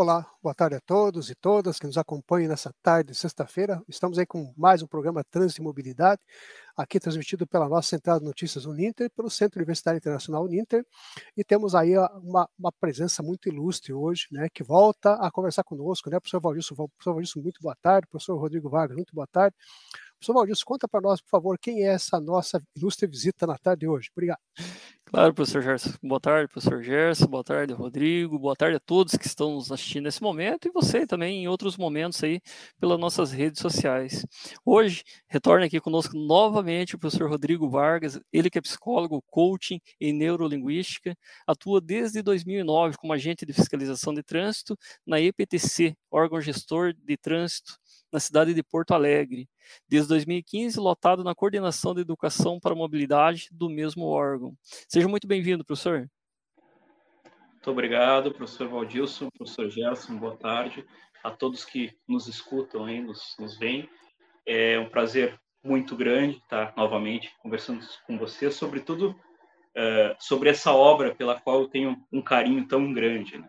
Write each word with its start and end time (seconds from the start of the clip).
Olá, 0.00 0.24
boa 0.40 0.54
tarde 0.54 0.76
a 0.76 0.80
todos 0.80 1.28
e 1.28 1.34
todas 1.34 1.76
que 1.76 1.84
nos 1.84 1.98
acompanham 1.98 2.48
nessa 2.48 2.72
tarde 2.84 3.10
de 3.10 3.18
sexta-feira. 3.18 3.82
Estamos 3.88 4.16
aí 4.16 4.24
com 4.24 4.54
mais 4.56 4.80
um 4.80 4.86
programa 4.86 5.24
Trânsito 5.24 5.60
e 5.60 5.64
Mobilidade, 5.64 6.20
aqui 6.76 7.00
transmitido 7.00 7.48
pela 7.48 7.68
nossa 7.68 7.88
Central 7.88 8.20
de 8.20 8.24
Notícias 8.24 8.64
Uninter, 8.64 9.10
pelo 9.10 9.28
Centro 9.28 9.58
Universitário 9.58 9.98
Internacional 9.98 10.44
Uninter, 10.44 10.86
e 11.36 11.42
temos 11.42 11.74
aí 11.74 11.98
uma, 12.22 12.48
uma 12.56 12.70
presença 12.70 13.24
muito 13.24 13.48
ilustre 13.48 13.92
hoje, 13.92 14.28
né, 14.30 14.46
que 14.54 14.62
volta 14.62 15.14
a 15.14 15.32
conversar 15.32 15.64
conosco, 15.64 16.08
né, 16.08 16.20
professor 16.20 16.40
Valdilson, 16.40 16.76
professor 16.76 17.14
Valdilson, 17.14 17.40
muito 17.40 17.60
boa 17.60 17.74
tarde, 17.82 18.06
professor 18.06 18.38
Rodrigo 18.38 18.70
Vargas, 18.70 18.94
muito 18.94 19.12
boa 19.12 19.26
tarde. 19.26 19.56
Professor 20.18 20.34
Valdilson, 20.34 20.64
conta 20.64 20.88
para 20.88 21.00
nós, 21.00 21.20
por 21.20 21.30
favor, 21.30 21.58
quem 21.58 21.84
é 21.84 21.92
essa 21.94 22.20
nossa 22.20 22.60
ilustre 22.76 23.06
visita 23.06 23.46
na 23.46 23.56
tarde 23.56 23.80
de 23.80 23.88
hoje. 23.88 24.10
Obrigado. 24.12 24.40
Claro, 25.10 25.32
professor 25.32 25.62
Gerson. 25.62 25.94
Boa 26.02 26.20
tarde, 26.20 26.52
professor 26.52 26.82
Gerson. 26.82 27.26
Boa 27.28 27.42
tarde, 27.42 27.72
Rodrigo. 27.72 28.38
Boa 28.38 28.54
tarde 28.54 28.76
a 28.76 28.80
todos 28.80 29.16
que 29.16 29.26
estão 29.26 29.54
nos 29.54 29.72
assistindo 29.72 30.04
nesse 30.04 30.20
momento 30.20 30.68
e 30.68 30.70
você 30.70 31.06
também 31.06 31.44
em 31.44 31.48
outros 31.48 31.78
momentos 31.78 32.22
aí 32.22 32.42
pelas 32.78 32.98
nossas 32.98 33.32
redes 33.32 33.62
sociais. 33.62 34.26
Hoje, 34.66 35.04
retorna 35.26 35.64
aqui 35.64 35.80
conosco 35.80 36.14
novamente 36.14 36.94
o 36.94 36.98
professor 36.98 37.30
Rodrigo 37.30 37.70
Vargas, 37.70 38.20
ele 38.30 38.50
que 38.50 38.58
é 38.58 38.60
psicólogo, 38.60 39.22
coaching 39.28 39.80
e 39.98 40.12
neurolinguística, 40.12 41.16
atua 41.46 41.80
desde 41.80 42.20
2009 42.20 42.98
como 42.98 43.14
agente 43.14 43.46
de 43.46 43.54
fiscalização 43.54 44.12
de 44.12 44.22
trânsito 44.22 44.76
na 45.06 45.18
EPTC, 45.18 45.96
órgão 46.10 46.38
gestor 46.38 46.92
de 46.92 47.16
trânsito 47.16 47.78
na 48.12 48.20
cidade 48.20 48.54
de 48.54 48.62
Porto 48.62 48.92
Alegre. 48.92 49.48
Desde 49.88 50.08
2015, 50.08 50.78
lotado 50.78 51.22
na 51.22 51.34
coordenação 51.34 51.94
de 51.94 52.00
educação 52.00 52.58
para 52.58 52.74
mobilidade 52.74 53.48
do 53.52 53.68
mesmo 53.68 54.04
órgão. 54.04 54.54
Seja 54.62 55.08
muito 55.08 55.26
bem-vindo, 55.26 55.64
professor. 55.64 56.08
Muito 57.52 57.70
obrigado, 57.70 58.32
professor 58.32 58.68
Valdilson, 58.68 59.28
professor 59.36 59.68
Gerson, 59.68 60.16
boa 60.16 60.36
tarde 60.36 60.86
a 61.22 61.30
todos 61.30 61.64
que 61.64 61.92
nos 62.06 62.26
escutam 62.26 62.84
aí, 62.84 63.00
nos, 63.00 63.34
nos 63.38 63.58
veem. 63.58 63.88
É 64.46 64.78
um 64.78 64.88
prazer 64.88 65.38
muito 65.62 65.96
grande 65.96 66.38
estar 66.38 66.72
novamente 66.76 67.30
conversando 67.42 67.84
com 68.06 68.16
você, 68.18 68.50
sobretudo 68.50 69.10
uh, 69.10 70.16
sobre 70.18 70.48
essa 70.48 70.72
obra 70.72 71.14
pela 71.14 71.38
qual 71.40 71.60
eu 71.60 71.68
tenho 71.68 71.96
um 72.12 72.22
carinho 72.22 72.66
tão 72.66 72.92
grande. 72.92 73.38
Né? 73.38 73.48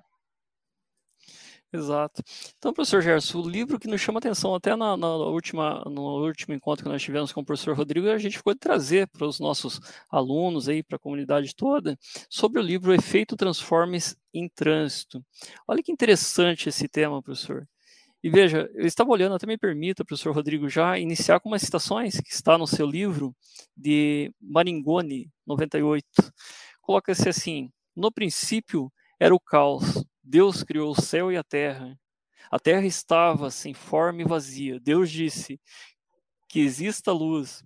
Exato. 1.72 2.24
Então, 2.58 2.74
professor 2.74 3.00
Gerson, 3.00 3.42
o 3.42 3.48
livro 3.48 3.80
que 3.80 3.88
nos 3.88 4.02
chama 4.02 4.18
atenção 4.18 4.56
até 4.56 4.76
na, 4.76 4.98
na, 4.98 5.08
última, 5.08 5.84
no 5.86 6.26
último 6.26 6.56
encontro 6.56 6.84
que 6.84 6.90
nós 6.90 7.02
tivemos 7.02 7.32
com 7.32 7.42
o 7.42 7.46
professor 7.46 7.78
Rodrigo, 7.78 8.10
a 8.10 8.18
gente 8.18 8.38
ficou 8.38 8.54
de 8.54 8.60
trazer 8.60 9.08
para 9.08 9.28
os 9.28 9.40
nossos 9.40 9.80
alunos 10.10 10.68
aí, 10.68 10.82
para 10.82 10.96
a 10.96 11.00
comunidade 11.00 11.56
toda, 11.56 11.96
sobre 12.28 12.60
o 12.60 12.64
livro 12.64 12.92
Efeito 12.92 13.36
Transformes 13.36 14.18
em 14.34 14.50
Trânsito. 14.50 15.24
Olha 15.68 15.84
que 15.84 15.92
interessante 15.92 16.70
esse 16.70 16.88
tema, 16.88 17.22
professor. 17.22 17.68
E 18.24 18.30
veja, 18.32 18.70
eu 18.74 18.86
estava 18.86 19.12
olhando, 19.12 19.36
até 19.36 19.46
me 19.46 19.58
permita, 19.58 20.04
professor 20.04 20.34
Rodrigo, 20.34 20.68
já 20.68 20.98
iniciar 20.98 21.40
com 21.40 21.50
umas 21.50 21.62
citações 21.62 22.20
que 22.20 22.34
está 22.34 22.58
no 22.58 22.66
seu 22.66 22.88
livro 22.88 23.34
de 23.78 24.34
Maringoni, 24.42 25.30
98. 25.46 26.06
Coloca-se 26.82 27.30
assim: 27.30 27.72
no 27.96 28.12
princípio 28.12 28.92
era 29.20 29.34
o 29.36 29.40
caos, 29.40 30.04
Deus 30.30 30.62
criou 30.62 30.92
o 30.92 31.02
céu 31.02 31.32
e 31.32 31.38
a 31.38 31.44
terra. 31.44 32.00
A 32.52 32.60
terra 32.60 32.86
estava 32.86 33.50
sem 33.50 33.74
forma 33.74 34.22
e 34.22 34.26
vazia. 34.26 34.80
Deus 34.80 35.10
disse 35.10 35.60
que 36.48 36.60
exista 36.60 37.12
luz, 37.12 37.64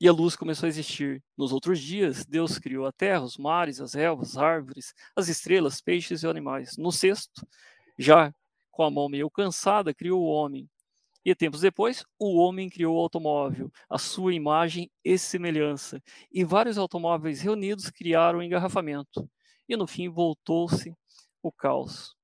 e 0.00 0.06
a 0.06 0.12
luz 0.12 0.36
começou 0.36 0.68
a 0.68 0.70
existir. 0.70 1.20
Nos 1.36 1.52
outros 1.52 1.80
dias, 1.80 2.24
Deus 2.24 2.56
criou 2.56 2.86
a 2.86 2.92
terra, 2.92 3.24
os 3.24 3.36
mares, 3.36 3.80
as 3.80 3.94
relvas, 3.94 4.30
as 4.30 4.36
árvores, 4.36 4.94
as 5.16 5.26
estrelas, 5.26 5.80
peixes 5.80 6.22
e 6.22 6.28
animais. 6.28 6.76
No 6.76 6.92
sexto, 6.92 7.44
já 7.98 8.32
com 8.70 8.84
a 8.84 8.90
mão 8.92 9.08
meio 9.08 9.28
cansada, 9.28 9.92
criou 9.92 10.22
o 10.22 10.28
homem. 10.28 10.70
E 11.24 11.34
tempos 11.34 11.62
depois, 11.62 12.04
o 12.16 12.36
homem 12.36 12.70
criou 12.70 12.94
o 12.94 13.00
automóvel, 13.00 13.72
a 13.90 13.98
sua 13.98 14.32
imagem 14.32 14.88
e 15.04 15.18
semelhança. 15.18 16.00
E 16.30 16.44
vários 16.44 16.78
automóveis 16.78 17.40
reunidos 17.40 17.90
criaram 17.90 18.38
o 18.38 18.42
engarrafamento. 18.42 19.28
E 19.68 19.76
no 19.76 19.88
fim 19.88 20.08
voltou-se 20.08 20.94
o 21.48 21.52
caos. 21.52 22.14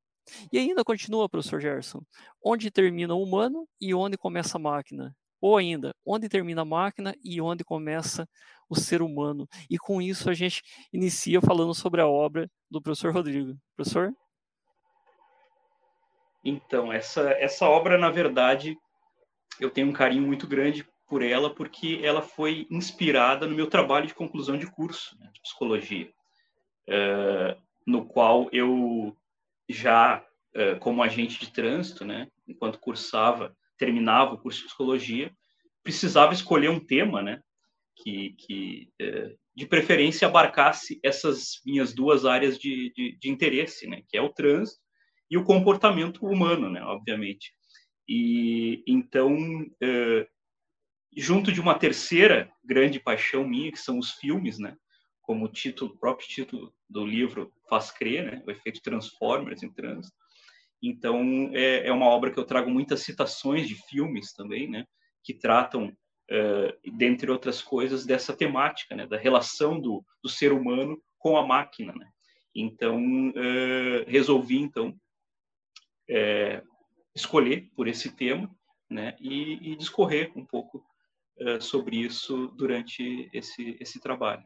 E 0.52 0.58
ainda 0.58 0.84
continua, 0.84 1.28
professor 1.28 1.60
Gerson, 1.60 2.02
onde 2.44 2.70
termina 2.70 3.14
o 3.14 3.22
humano 3.22 3.66
e 3.80 3.94
onde 3.94 4.16
começa 4.16 4.56
a 4.56 4.60
máquina? 4.60 5.14
Ou 5.40 5.56
ainda, 5.56 5.94
onde 6.04 6.28
termina 6.28 6.62
a 6.62 6.66
máquina 6.66 7.14
e 7.24 7.40
onde 7.40 7.64
começa 7.64 8.28
o 8.68 8.76
ser 8.76 9.00
humano? 9.00 9.48
E 9.68 9.78
com 9.78 10.00
isso 10.00 10.28
a 10.28 10.34
gente 10.34 10.62
inicia 10.92 11.40
falando 11.40 11.74
sobre 11.74 12.00
a 12.00 12.06
obra 12.06 12.48
do 12.70 12.80
professor 12.80 13.12
Rodrigo. 13.12 13.56
Professor? 13.74 14.12
Então, 16.44 16.92
essa, 16.92 17.30
essa 17.32 17.66
obra, 17.66 17.98
na 17.98 18.10
verdade, 18.10 18.76
eu 19.58 19.70
tenho 19.70 19.88
um 19.88 19.92
carinho 19.92 20.26
muito 20.26 20.46
grande 20.46 20.86
por 21.06 21.22
ela, 21.22 21.52
porque 21.54 22.00
ela 22.02 22.22
foi 22.22 22.66
inspirada 22.70 23.46
no 23.46 23.54
meu 23.54 23.66
trabalho 23.66 24.06
de 24.06 24.14
conclusão 24.14 24.56
de 24.56 24.70
curso 24.70 25.18
né, 25.18 25.28
de 25.32 25.40
psicologia. 25.40 26.10
Uh, 26.88 27.60
no 27.86 28.04
qual 28.06 28.48
eu 28.52 29.16
já 29.68 30.24
uh, 30.54 30.78
como 30.80 31.02
agente 31.02 31.38
de 31.38 31.52
trânsito, 31.52 32.04
né, 32.04 32.28
enquanto 32.46 32.78
cursava, 32.78 33.56
terminava 33.78 34.34
o 34.34 34.38
curso 34.38 34.60
de 34.60 34.66
psicologia, 34.66 35.32
precisava 35.82 36.32
escolher 36.32 36.70
um 36.70 36.80
tema, 36.80 37.22
né, 37.22 37.40
que, 37.96 38.34
que 38.38 38.88
uh, 39.00 39.38
de 39.54 39.66
preferência 39.66 40.26
abarcasse 40.26 41.00
essas 41.02 41.60
minhas 41.64 41.94
duas 41.94 42.24
áreas 42.24 42.58
de, 42.58 42.92
de, 42.94 43.16
de, 43.18 43.30
interesse, 43.30 43.86
né, 43.86 44.02
que 44.08 44.16
é 44.16 44.22
o 44.22 44.32
trânsito 44.32 44.80
e 45.30 45.36
o 45.36 45.44
comportamento 45.44 46.24
humano, 46.26 46.68
né, 46.68 46.82
obviamente. 46.82 47.52
E 48.08 48.82
então, 48.86 49.36
uh, 49.36 50.26
junto 51.16 51.52
de 51.52 51.60
uma 51.60 51.78
terceira 51.78 52.50
grande 52.64 52.98
paixão 52.98 53.46
minha, 53.46 53.70
que 53.70 53.78
são 53.78 53.98
os 53.98 54.12
filmes, 54.12 54.58
né, 54.58 54.76
como 55.30 55.44
o 55.44 55.48
título, 55.48 55.92
o 55.92 55.96
próprio 55.96 56.26
título 56.26 56.74
do 56.88 57.06
livro 57.06 57.52
faz 57.68 57.92
crer, 57.92 58.24
né? 58.24 58.42
O 58.44 58.50
efeito 58.50 58.82
Transformers 58.82 59.62
em 59.62 59.72
trânsito. 59.72 60.16
Então, 60.82 61.52
é, 61.54 61.86
é 61.86 61.92
uma 61.92 62.06
obra 62.06 62.32
que 62.32 62.38
eu 62.40 62.44
trago 62.44 62.68
muitas 62.68 63.02
citações 63.02 63.68
de 63.68 63.76
filmes 63.88 64.32
também, 64.32 64.68
né? 64.68 64.84
Que 65.22 65.32
tratam, 65.32 65.86
uh, 65.86 66.90
dentre 66.98 67.30
outras 67.30 67.62
coisas, 67.62 68.04
dessa 68.04 68.36
temática, 68.36 68.96
né? 68.96 69.06
Da 69.06 69.16
relação 69.16 69.80
do, 69.80 70.04
do 70.20 70.28
ser 70.28 70.52
humano 70.52 71.00
com 71.16 71.36
a 71.36 71.46
máquina, 71.46 71.92
né? 71.92 72.10
Então, 72.52 72.98
uh, 73.28 74.04
resolvi, 74.08 74.58
então, 74.58 74.92
é, 76.08 76.60
escolher 77.14 77.70
por 77.76 77.86
esse 77.86 78.16
tema, 78.16 78.50
né? 78.90 79.14
E, 79.20 79.70
e 79.70 79.76
discorrer 79.76 80.32
um 80.34 80.44
pouco 80.44 80.84
uh, 81.40 81.62
sobre 81.62 81.98
isso 81.98 82.48
durante 82.56 83.30
esse, 83.32 83.76
esse 83.78 84.00
trabalho. 84.00 84.42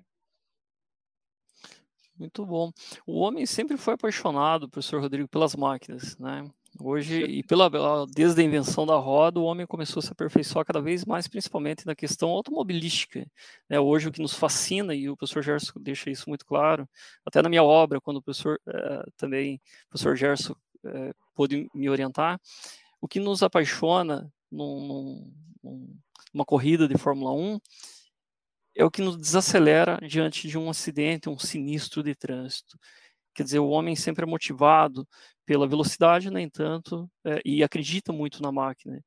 Muito 2.18 2.46
bom. 2.46 2.70
O 3.06 3.18
homem 3.20 3.44
sempre 3.44 3.76
foi 3.76 3.94
apaixonado, 3.94 4.68
professor 4.68 5.00
Rodrigo, 5.00 5.28
pelas 5.28 5.56
máquinas, 5.56 6.16
né? 6.16 6.48
Hoje, 6.80 7.22
e 7.22 7.42
pela, 7.44 7.70
desde 8.06 8.40
a 8.40 8.44
invenção 8.44 8.84
da 8.84 8.96
roda, 8.96 9.38
o 9.38 9.44
homem 9.44 9.64
começou 9.64 10.00
a 10.00 10.02
se 10.02 10.10
aperfeiçoar 10.10 10.64
cada 10.64 10.80
vez 10.80 11.04
mais, 11.04 11.28
principalmente 11.28 11.86
na 11.86 11.94
questão 11.94 12.30
automobilística. 12.30 13.24
Né? 13.68 13.78
Hoje, 13.78 14.08
o 14.08 14.12
que 14.12 14.20
nos 14.20 14.34
fascina, 14.34 14.92
e 14.92 15.08
o 15.08 15.16
professor 15.16 15.42
Gerson 15.42 15.78
deixa 15.80 16.10
isso 16.10 16.24
muito 16.28 16.44
claro, 16.44 16.88
até 17.24 17.40
na 17.40 17.48
minha 17.48 17.62
obra, 17.62 18.00
quando 18.00 18.16
o 18.16 18.22
professor 18.22 18.60
eh, 18.66 19.04
também, 19.16 19.60
o 19.86 19.90
professor 19.90 20.16
Gerson 20.16 20.56
eh, 20.84 21.14
pôde 21.32 21.70
me 21.72 21.88
orientar, 21.88 22.40
o 23.00 23.06
que 23.06 23.20
nos 23.20 23.44
apaixona 23.44 24.28
num, 24.50 25.32
num, 25.62 25.98
numa 26.32 26.44
corrida 26.44 26.88
de 26.88 26.98
Fórmula 26.98 27.32
1 27.32 27.60
é 28.74 28.84
o 28.84 28.90
que 28.90 29.02
nos 29.02 29.16
desacelera 29.16 29.98
diante 30.02 30.48
de 30.48 30.58
um 30.58 30.68
acidente, 30.68 31.28
um 31.28 31.38
sinistro 31.38 32.02
de 32.02 32.14
trânsito. 32.14 32.78
Quer 33.34 33.44
dizer, 33.44 33.58
o 33.58 33.68
homem 33.68 33.96
sempre 33.96 34.24
é 34.24 34.26
motivado 34.26 35.06
pela 35.46 35.68
velocidade, 35.68 36.30
no 36.30 36.38
entanto, 36.38 37.10
é, 37.24 37.40
e 37.44 37.62
acredita 37.62 38.12
muito 38.12 38.42
na 38.42 38.50
máquina. 38.50 39.00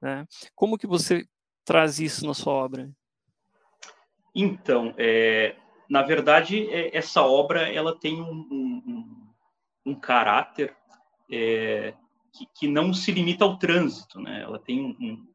Né? 0.00 0.26
Como 0.54 0.78
que 0.78 0.86
você 0.86 1.24
traz 1.64 1.98
isso 2.00 2.26
na 2.26 2.34
sua 2.34 2.52
obra? 2.52 2.90
Então, 4.34 4.94
é, 4.96 5.56
na 5.88 6.02
verdade, 6.02 6.68
é, 6.70 6.96
essa 6.96 7.22
obra 7.22 7.70
ela 7.72 7.98
tem 7.98 8.20
um, 8.20 8.48
um, 8.50 9.32
um 9.86 9.94
caráter 9.94 10.74
é, 11.30 11.94
que, 12.32 12.46
que, 12.54 12.68
não 12.68 12.94
se 12.94 13.12
limita 13.12 13.44
ao 13.44 13.58
trânsito, 13.58 14.20
né? 14.20 14.40
Ela 14.42 14.58
tem 14.58 14.80
um, 14.80 15.26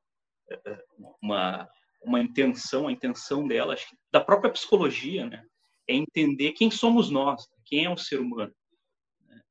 é, 0.49 0.83
uma 1.21 1.69
uma 2.01 2.19
intenção, 2.19 2.87
a 2.87 2.91
intenção 2.91 3.47
dela, 3.47 3.73
acho 3.73 3.89
que 3.89 3.95
da 4.11 4.21
própria 4.21 4.51
psicologia, 4.51 5.25
né, 5.25 5.43
é 5.87 5.95
entender 5.95 6.53
quem 6.53 6.69
somos 6.69 7.09
nós, 7.09 7.47
quem 7.65 7.85
é 7.85 7.89
o 7.89 7.97
ser 7.97 8.19
humano, 8.19 8.53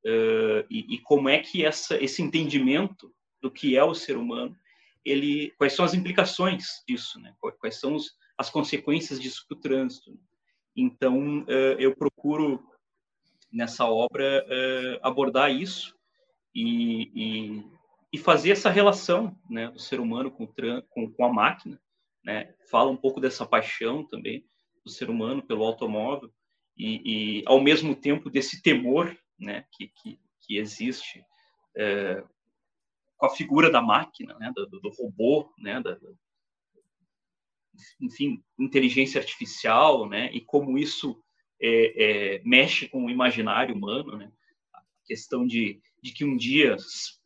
uh, 0.04 0.66
e, 0.70 0.94
e, 0.94 0.98
como 1.02 1.28
é 1.28 1.38
que 1.38 1.64
essa, 1.64 2.02
esse 2.02 2.22
entendimento 2.22 3.12
do 3.40 3.50
que 3.50 3.76
é 3.76 3.84
o 3.84 3.94
ser 3.94 4.16
humano, 4.16 4.56
ele, 5.04 5.52
quais 5.56 5.72
são 5.72 5.84
as 5.84 5.94
implicações 5.94 6.82
disso, 6.87 7.20
né? 7.20 7.32
Quais 7.60 7.78
são 7.78 7.94
os, 7.94 8.10
as 8.37 8.50
consequências 8.50 9.20
disso 9.20 9.44
para 9.49 9.56
o 9.56 9.60
trânsito? 9.60 10.19
Então, 10.75 11.40
uh, 11.40 11.78
eu 11.78 11.94
procuro 11.94 12.62
nessa 13.52 13.87
obra 13.87 14.44
uh, 14.44 15.06
abordar 15.06 15.50
isso 15.50 15.94
e, 16.54 17.10
e, 17.14 17.64
e, 18.12 18.19
fazer 18.19 18.50
essa 18.50 18.69
relação, 18.69 19.38
né, 19.49 19.70
do 19.70 19.78
ser 19.78 20.00
humano 20.00 20.31
com, 20.31 20.46
com, 20.88 21.12
com 21.12 21.25
a 21.25 21.32
máquina, 21.32 21.81
né? 22.26 22.52
Fala 22.69 22.90
um 22.90 22.96
pouco 22.96 23.20
dessa 23.20 23.46
paixão 23.46 24.05
também 24.05 24.44
do 24.84 24.90
ser 24.90 25.08
humano 25.08 25.40
pelo 25.40 25.64
automóvel 25.64 26.31
e, 26.76 27.38
e 27.40 27.43
ao 27.46 27.61
mesmo 27.61 27.94
tempo 27.94 28.28
desse 28.28 28.61
temor, 28.61 29.17
né, 29.38 29.64
que, 29.73 29.88
que, 29.88 30.19
que 30.40 30.58
existe 30.58 31.25
é, 31.76 32.23
com 33.17 33.26
a 33.26 33.31
figura 33.31 33.70
da 33.70 33.81
máquina, 33.81 34.34
né, 34.38 34.52
do, 34.55 34.67
do 34.67 34.90
robô, 34.90 35.52
né, 35.56 35.81
da, 35.81 35.96
enfim, 38.00 38.43
inteligência 38.58 39.20
artificial, 39.20 40.08
né, 40.08 40.28
e 40.32 40.40
como 40.40 40.76
isso 40.76 41.23
é, 41.61 42.37
é, 42.37 42.43
mexe 42.44 42.88
com 42.88 43.05
o 43.05 43.11
imaginário 43.11 43.75
humano, 43.75 44.17
né, 44.17 44.32
a 44.75 44.82
questão 45.06 45.46
de, 45.46 45.81
de 46.02 46.12
que 46.12 46.25
um 46.25 46.37
dia 46.37 46.76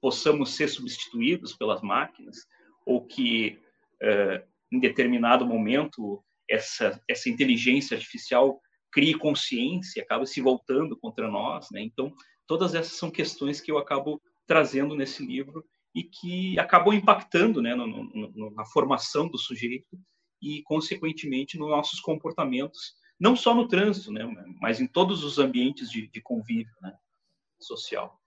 possamos 0.00 0.54
ser 0.54 0.68
substituídos 0.68 1.54
pelas 1.54 1.80
máquinas, 1.80 2.46
ou 2.84 3.06
que 3.06 3.58
é, 4.00 4.44
em 4.70 4.78
determinado 4.78 5.46
momento 5.46 6.22
essa, 6.48 7.00
essa 7.08 7.28
inteligência 7.28 7.96
artificial 7.96 8.60
crie 8.90 9.14
consciência, 9.14 10.02
acaba 10.02 10.26
se 10.26 10.40
voltando 10.40 10.96
contra 10.96 11.30
nós, 11.30 11.68
né? 11.70 11.80
Então, 11.80 12.12
todas 12.46 12.74
essas 12.74 12.94
são 12.94 13.10
questões 13.10 13.60
que 13.60 13.70
eu 13.70 13.78
acabo 13.78 14.20
trazendo 14.46 14.96
nesse 14.96 15.24
livro 15.24 15.64
e 15.94 16.02
que 16.02 16.58
acabam 16.58 16.92
impactando, 16.92 17.62
né, 17.62 17.74
no, 17.74 17.86
no, 17.86 18.50
na 18.50 18.64
formação 18.64 19.28
do 19.28 19.38
sujeito 19.38 19.98
e, 20.42 20.62
consequentemente, 20.64 21.58
nos 21.58 21.68
nossos 21.68 22.00
comportamentos, 22.00 22.94
não 23.18 23.36
só 23.36 23.54
no 23.54 23.68
trânsito, 23.68 24.10
né, 24.10 24.24
mas 24.60 24.80
em 24.80 24.86
todos 24.86 25.22
os 25.22 25.38
ambientes 25.38 25.90
de, 25.90 26.08
de 26.08 26.20
convívio 26.20 26.72
né, 26.80 26.92
social. 27.60 28.18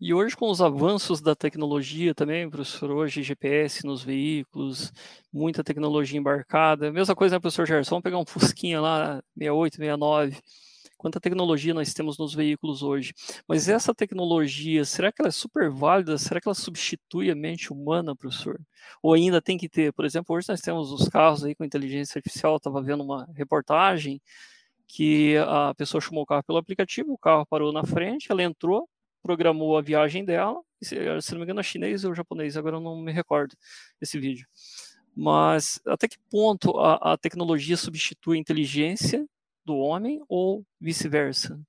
E 0.00 0.14
hoje, 0.14 0.36
com 0.36 0.48
os 0.48 0.60
avanços 0.60 1.20
da 1.20 1.34
tecnologia 1.34 2.14
também, 2.14 2.48
professor, 2.48 2.88
hoje 2.92 3.20
GPS 3.20 3.84
nos 3.84 4.00
veículos, 4.00 4.92
muita 5.32 5.64
tecnologia 5.64 6.16
embarcada, 6.16 6.92
mesma 6.92 7.16
coisa, 7.16 7.34
né, 7.34 7.40
professor 7.40 7.66
Gerson? 7.66 7.96
Vamos 7.96 8.04
pegar 8.04 8.18
um 8.18 8.24
Fusquinha 8.24 8.80
lá, 8.80 9.20
68, 9.36 9.74
69, 9.74 10.38
quanta 10.96 11.20
tecnologia 11.20 11.74
nós 11.74 11.92
temos 11.92 12.16
nos 12.16 12.32
veículos 12.32 12.80
hoje. 12.80 13.12
Mas 13.48 13.68
essa 13.68 13.92
tecnologia, 13.92 14.84
será 14.84 15.10
que 15.10 15.20
ela 15.20 15.30
é 15.30 15.32
super 15.32 15.68
válida? 15.68 16.16
Será 16.16 16.40
que 16.40 16.46
ela 16.46 16.54
substitui 16.54 17.28
a 17.32 17.34
mente 17.34 17.72
humana, 17.72 18.14
professor? 18.14 18.60
Ou 19.02 19.14
ainda 19.14 19.42
tem 19.42 19.58
que 19.58 19.68
ter, 19.68 19.92
por 19.92 20.04
exemplo, 20.04 20.36
hoje 20.36 20.48
nós 20.48 20.60
temos 20.60 20.92
os 20.92 21.08
carros 21.08 21.42
aí 21.42 21.56
com 21.56 21.64
inteligência 21.64 22.20
artificial, 22.20 22.56
estava 22.56 22.80
vendo 22.80 23.02
uma 23.02 23.28
reportagem 23.34 24.22
que 24.86 25.36
a 25.38 25.74
pessoa 25.74 26.00
chamou 26.00 26.22
o 26.22 26.26
carro 26.26 26.44
pelo 26.44 26.58
aplicativo, 26.58 27.12
o 27.12 27.18
carro 27.18 27.44
parou 27.46 27.72
na 27.72 27.84
frente, 27.84 28.30
ela 28.30 28.44
entrou, 28.44 28.88
programou 29.22 29.76
a 29.76 29.82
viagem 29.82 30.24
dela, 30.24 30.60
se, 30.82 30.96
se 31.20 31.32
não 31.32 31.38
me 31.38 31.44
engano 31.44 31.60
é 31.60 31.62
chinês 31.62 32.04
ou 32.04 32.14
japonês, 32.14 32.56
agora 32.56 32.76
eu 32.76 32.80
não 32.80 32.96
me 32.96 33.12
recordo 33.12 33.56
esse 34.00 34.18
vídeo. 34.18 34.46
Mas 35.14 35.80
até 35.86 36.06
que 36.06 36.18
ponto 36.30 36.78
a, 36.78 37.14
a 37.14 37.16
tecnologia 37.16 37.76
substitui 37.76 38.36
a 38.36 38.40
inteligência 38.40 39.26
do 39.64 39.76
homem 39.76 40.22
ou 40.28 40.64
vice-versa? 40.80 41.60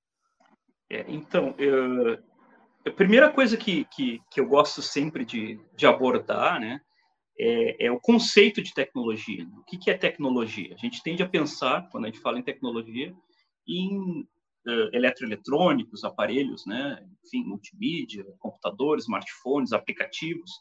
É, 0.89 1.05
então, 1.07 1.55
eu, 1.57 2.19
a 2.85 2.91
primeira 2.91 3.31
coisa 3.31 3.57
que, 3.57 3.85
que, 3.85 4.21
que 4.31 4.39
eu 4.39 4.47
gosto 4.47 4.81
sempre 4.81 5.25
de, 5.25 5.59
de 5.75 5.85
abordar, 5.85 6.59
né, 6.59 6.79
é, 7.39 7.85
é, 7.85 7.91
o 7.91 7.99
conceito 7.99 8.61
de 8.61 8.73
tecnologia. 8.73 9.47
O 9.57 9.63
que, 9.63 9.77
que 9.77 9.89
é 9.89 9.97
tecnologia? 9.97 10.73
A 10.73 10.77
gente 10.77 11.01
tende 11.01 11.23
a 11.23 11.29
pensar, 11.29 11.89
quando 11.89 12.05
a 12.05 12.07
gente 12.07 12.19
fala 12.19 12.37
em 12.37 12.43
tecnologia, 12.43 13.15
em 13.67 14.27
uh, 14.67 14.95
eletroeletrônicos, 14.95 16.03
aparelhos, 16.03 16.65
né? 16.65 17.05
enfim, 17.25 17.43
multimídia, 17.43 18.25
computadores, 18.39 19.05
smartphones, 19.05 19.73
aplicativos. 19.73 20.51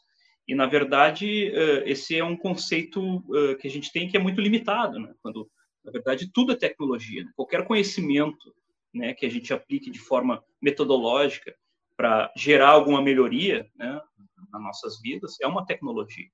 E, 0.47 0.55
na 0.55 0.65
verdade, 0.65 1.51
uh, 1.51 1.83
esse 1.85 2.17
é 2.17 2.23
um 2.23 2.35
conceito 2.35 3.17
uh, 3.17 3.57
que 3.57 3.67
a 3.67 3.71
gente 3.71 3.91
tem 3.91 4.07
que 4.07 4.17
é 4.17 4.19
muito 4.19 4.41
limitado, 4.41 4.99
né? 4.99 5.13
quando, 5.21 5.49
na 5.83 5.91
verdade, 5.91 6.31
tudo 6.31 6.53
é 6.53 6.55
tecnologia. 6.55 7.23
Né? 7.23 7.31
Qualquer 7.35 7.65
conhecimento 7.65 8.53
né, 8.93 9.13
que 9.13 9.25
a 9.25 9.29
gente 9.29 9.53
aplique 9.53 9.89
de 9.89 9.99
forma 9.99 10.43
metodológica 10.61 11.55
para 11.95 12.31
gerar 12.35 12.69
alguma 12.69 13.01
melhoria 13.01 13.69
né, 13.75 14.01
nas 14.51 14.61
nossas 14.61 15.01
vidas 15.01 15.39
é 15.41 15.47
uma 15.47 15.65
tecnologia. 15.65 16.29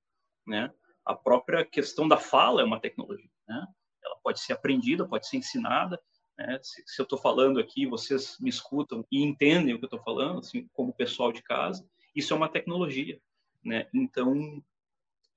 Né? 0.46 0.72
A 1.06 1.16
própria 1.16 1.66
questão 1.66 2.08
da 2.08 2.18
fala 2.18 2.62
é 2.62 2.64
uma 2.64 2.80
tecnologia. 2.80 3.30
Né? 3.48 3.66
Ela 4.04 4.16
pode 4.24 4.40
ser 4.40 4.54
aprendida, 4.54 5.08
pode 5.08 5.28
ser 5.28 5.38
ensinada, 5.38 6.00
né? 6.38 6.60
Se, 6.62 6.84
se, 6.86 7.02
eu 7.02 7.04
estou 7.04 7.18
falando 7.18 7.60
aqui, 7.60 7.86
vocês 7.86 8.38
me 8.40 8.50
escutam 8.50 9.06
e 9.12 9.24
entendem 9.24 9.74
o 9.74 9.80
que 9.80 9.86
eu 9.86 9.88
estou 9.88 10.04
falando, 10.04 10.40
assim, 10.40 10.68
como 10.74 10.94
pessoal 10.94 11.32
de 11.32 11.42
casa, 11.42 11.88
isso 12.16 12.34
é 12.34 12.38
uma 12.38 12.50
tecnologia. 12.50 13.20
Né? 13.64 13.88
Então, 13.94 14.64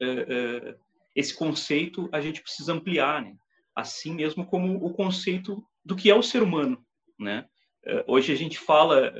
é, 0.00 0.06
é, 0.06 0.77
esse 1.15 1.35
conceito 1.35 2.09
a 2.12 2.21
gente 2.21 2.43
precisa 2.43 2.73
ampliar, 2.73 3.23
né? 3.23 3.37
assim 3.75 4.12
mesmo 4.12 4.45
como 4.45 4.85
o 4.85 4.93
conceito 4.93 5.65
do 5.85 5.97
que 5.97 6.11
é 6.11 6.15
o 6.15 6.23
ser 6.23 6.43
humano. 6.43 6.85
Né? 7.19 7.49
É, 7.85 8.05
hoje 8.06 8.33
a 8.33 8.37
gente 8.37 8.59
fala, 8.59 9.12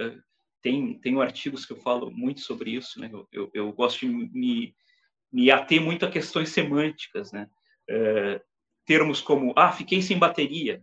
tem, 0.61 0.99
tem 0.99 1.21
artigos 1.21 1.65
que 1.65 1.73
eu 1.73 1.81
falo 1.81 2.11
muito 2.11 2.41
sobre 2.41 2.73
isso, 2.73 3.01
né? 3.01 3.09
eu, 3.13 3.29
eu, 3.33 3.51
eu 3.55 3.73
gosto 3.73 4.01
de 4.01 4.09
me, 4.09 4.75
me 5.33 5.51
ater 5.51 5.81
muito 5.81 6.05
a 6.05 6.11
questões 6.11 6.51
semânticas, 6.51 7.33
né? 7.33 7.49
Termos 8.85 9.21
como, 9.21 9.53
ah, 9.57 9.73
fiquei 9.73 10.03
sem 10.03 10.19
bateria, 10.19 10.83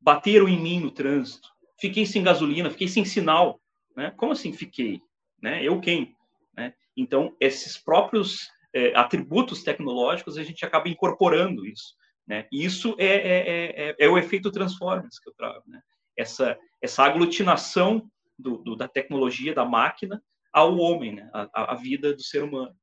bateram 0.00 0.48
em 0.48 0.60
mim 0.60 0.80
no 0.80 0.90
trânsito, 0.90 1.48
fiquei 1.80 2.06
sem 2.06 2.22
gasolina, 2.22 2.70
fiquei 2.70 2.88
sem 2.88 3.04
sinal, 3.04 3.60
né? 3.96 4.12
Como 4.16 4.32
assim 4.32 4.52
fiquei? 4.52 5.00
Né? 5.42 5.62
Eu 5.62 5.80
quem? 5.80 6.16
Né? 6.56 6.74
Então, 6.96 7.34
esses 7.40 7.76
próprios 7.78 8.48
é, 8.74 8.96
atributos 8.96 9.62
tecnológicos, 9.62 10.36
a 10.36 10.42
gente 10.42 10.64
acaba 10.64 10.88
incorporando 10.88 11.66
isso, 11.66 11.94
né? 12.26 12.46
E 12.52 12.64
isso 12.64 12.94
é, 12.98 13.06
é, 13.06 13.88
é, 13.88 13.96
é, 13.98 14.08
o 14.08 14.18
efeito 14.18 14.50
Transformers 14.50 15.18
que 15.18 15.28
eu 15.28 15.34
trago, 15.34 15.62
né? 15.66 15.80
Essa, 16.16 16.58
essa 16.82 17.04
aglutinação 17.04 18.10
do, 18.38 18.58
do, 18.58 18.76
da 18.76 18.88
tecnologia, 18.88 19.54
da 19.54 19.64
máquina, 19.64 20.22
ao 20.52 20.76
homem, 20.78 21.14
né? 21.14 21.30
a, 21.32 21.72
a 21.72 21.74
vida 21.74 22.14
do 22.14 22.22
ser 22.22 22.42
humano. 22.42 22.74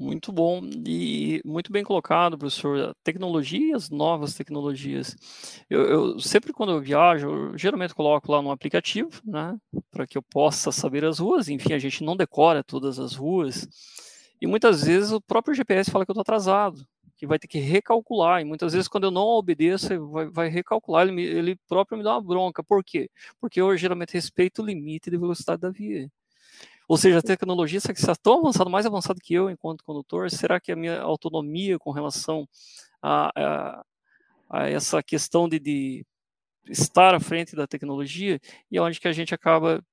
Muito 0.00 0.30
bom 0.30 0.60
e 0.86 1.42
muito 1.44 1.72
bem 1.72 1.82
colocado, 1.82 2.38
professor. 2.38 2.94
Tecnologias, 3.02 3.90
novas 3.90 4.32
tecnologias. 4.32 5.16
Eu, 5.68 5.82
eu, 5.86 6.20
sempre 6.20 6.52
quando 6.52 6.70
eu 6.70 6.80
viajo, 6.80 7.28
eu 7.28 7.58
geralmente 7.58 7.94
coloco 7.94 8.30
lá 8.30 8.40
no 8.40 8.52
aplicativo, 8.52 9.20
né, 9.24 9.58
para 9.90 10.06
que 10.06 10.16
eu 10.16 10.22
possa 10.22 10.70
saber 10.70 11.04
as 11.04 11.18
ruas. 11.18 11.48
Enfim, 11.48 11.72
a 11.72 11.78
gente 11.80 12.04
não 12.04 12.16
decora 12.16 12.62
todas 12.62 13.00
as 13.00 13.14
ruas 13.14 13.68
e 14.40 14.46
muitas 14.46 14.84
vezes 14.84 15.10
o 15.10 15.20
próprio 15.20 15.54
GPS 15.54 15.90
fala 15.90 16.04
que 16.04 16.10
eu 16.10 16.14
estou 16.14 16.22
atrasado, 16.22 16.86
que 17.16 17.26
vai 17.26 17.38
ter 17.38 17.48
que 17.48 17.58
recalcular. 17.58 18.40
E 18.40 18.44
muitas 18.44 18.72
vezes 18.72 18.86
quando 18.86 19.04
eu 19.04 19.10
não 19.10 19.26
obedeço, 19.26 19.88
vai, 20.10 20.26
vai 20.30 20.48
recalcular. 20.48 21.02
Ele, 21.02 21.12
me, 21.12 21.22
ele 21.24 21.56
próprio 21.68 21.98
me 21.98 22.04
dá 22.04 22.12
uma 22.12 22.22
bronca. 22.22 22.62
Por 22.62 22.84
quê? 22.84 23.10
Porque 23.40 23.60
eu 23.60 23.76
geralmente 23.76 24.12
respeito 24.14 24.62
o 24.62 24.64
limite 24.64 25.10
de 25.10 25.18
velocidade 25.18 25.60
da 25.60 25.70
via. 25.70 26.08
Ou 26.88 26.96
seja, 26.96 27.18
a 27.18 27.22
tecnologia 27.22 27.78
está 27.78 28.14
tão 28.16 28.38
avançada, 28.40 28.70
mais 28.70 28.86
avançada 28.86 29.20
que 29.22 29.34
eu 29.34 29.50
enquanto 29.50 29.84
condutor, 29.84 30.30
será 30.30 30.58
que 30.58 30.72
a 30.72 30.76
minha 30.76 31.00
autonomia 31.02 31.78
com 31.78 31.90
relação 31.90 32.48
a, 33.02 33.30
a, 33.36 33.84
a 34.48 34.68
essa 34.70 35.02
questão 35.02 35.48
de, 35.48 35.58
de, 35.60 36.06
estar 36.66 37.14
à 37.14 37.20
frente 37.20 37.54
da 37.54 37.66
tecnologia 37.66 38.40
e 38.70 38.78
é 38.78 38.80
onde 38.82 39.00
que 39.00 39.08
a 39.08 39.12
gente 39.12 39.34
acaba 39.34 39.84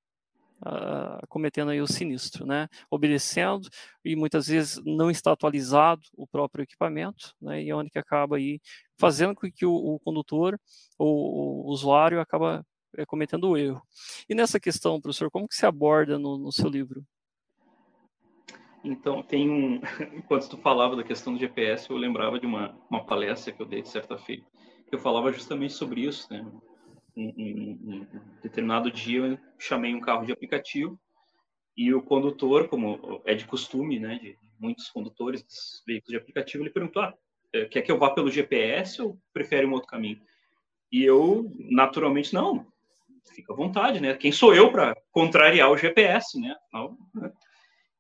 uh, 0.61 1.27
cometendo 1.27 1.71
aí 1.71 1.81
o 1.81 1.87
sinistro, 1.87 2.45
né? 2.45 2.69
Obedecendo 2.89 3.69
e 4.03 4.15
muitas 4.15 4.47
vezes 4.47 4.81
não 4.85 5.11
está 5.11 5.33
atualizado 5.33 6.01
o 6.15 6.25
próprio 6.25 6.63
equipamento, 6.63 7.33
né? 7.41 7.61
E 7.61 7.69
é 7.69 7.75
onde 7.75 7.89
que 7.89 7.99
acaba 7.99 8.37
aí 8.37 8.61
fazendo 8.97 9.35
com 9.35 9.51
que 9.51 9.65
o, 9.65 9.73
o 9.73 9.99
condutor 9.99 10.59
ou 10.97 11.65
o 11.65 11.71
usuário 11.71 12.21
acaba 12.21 12.65
é, 12.97 13.05
cometendo 13.05 13.49
o 13.49 13.57
erro. 13.57 13.81
E 14.29 14.35
nessa 14.35 14.59
questão, 14.59 15.01
professor, 15.01 15.29
como 15.29 15.47
que 15.47 15.55
se 15.55 15.65
aborda 15.65 16.17
no, 16.17 16.37
no 16.37 16.51
seu 16.51 16.69
livro? 16.69 17.03
Então, 18.83 19.23
tem 19.23 19.49
um. 19.49 19.81
Enquanto 20.15 20.49
tu 20.49 20.57
falava 20.57 20.95
da 20.95 21.03
questão 21.03 21.33
do 21.33 21.39
GPS, 21.39 21.89
eu 21.89 21.97
lembrava 21.97 22.39
de 22.39 22.45
uma, 22.45 22.77
uma 22.89 23.03
palestra 23.03 23.51
que 23.51 23.61
eu 23.61 23.65
dei 23.65 23.81
de 23.81 23.89
certa 23.89 24.17
feita, 24.17 24.45
que 24.87 24.95
eu 24.95 24.99
falava 24.99 25.31
justamente 25.31 25.73
sobre 25.73 26.01
isso, 26.01 26.31
né? 26.31 26.45
Em 27.17 28.05
determinado 28.43 28.91
dia, 28.91 29.19
eu 29.19 29.39
chamei 29.57 29.95
um 29.95 30.01
carro 30.01 30.25
de 30.25 30.33
aplicativo 30.33 30.99
e 31.75 31.93
o 31.93 32.01
condutor, 32.01 32.67
como 32.69 33.21
é 33.25 33.33
de 33.33 33.45
costume, 33.45 33.99
né, 33.99 34.17
de 34.19 34.37
muitos 34.59 34.89
condutores 34.89 35.43
dos 35.43 35.83
veículos 35.85 36.11
de 36.11 36.17
aplicativo, 36.17 36.63
ele 36.63 36.69
perguntou: 36.69 37.01
ah, 37.01 37.13
eh, 37.53 37.65
quer 37.65 37.81
que 37.81 37.91
eu 37.91 37.97
vá 37.97 38.11
pelo 38.11 38.31
GPS 38.31 39.01
ou 39.01 39.19
prefere 39.33 39.65
um 39.65 39.73
outro 39.73 39.87
caminho? 39.87 40.21
E 40.91 41.03
eu, 41.03 41.51
naturalmente, 41.57 42.33
não, 42.33 42.65
fica 43.33 43.53
à 43.53 43.55
vontade, 43.55 43.99
né? 43.99 44.13
Quem 44.15 44.31
sou 44.31 44.53
eu 44.53 44.71
para 44.71 44.95
contrariar 45.11 45.71
o 45.71 45.77
GPS, 45.77 46.39
né? 46.39 46.55
né? 47.13 47.31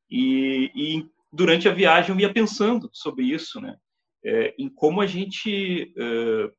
E, 0.09 0.71
e, 0.75 1.09
durante 1.31 1.67
a 1.67 1.73
viagem 1.73 2.13
eu 2.13 2.19
ia 2.19 2.33
pensando 2.33 2.89
sobre 2.93 3.25
isso, 3.25 3.59
né? 3.59 3.75
É, 4.23 4.55
em 4.57 4.69
como 4.69 5.01
a 5.01 5.05
gente 5.05 5.93
uh, 5.97 6.51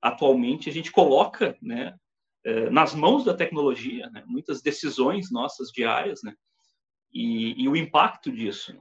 atualmente 0.00 0.68
a 0.68 0.72
gente 0.72 0.90
coloca, 0.90 1.56
né? 1.60 1.94
Uh, 2.44 2.70
nas 2.70 2.94
mãos 2.94 3.24
da 3.24 3.34
tecnologia, 3.34 4.08
né? 4.10 4.24
Muitas 4.26 4.62
decisões 4.62 5.30
nossas 5.30 5.70
diárias, 5.70 6.20
né? 6.22 6.34
E, 7.12 7.62
e 7.62 7.68
o 7.68 7.76
impacto 7.76 8.32
disso. 8.32 8.72
Né? 8.72 8.80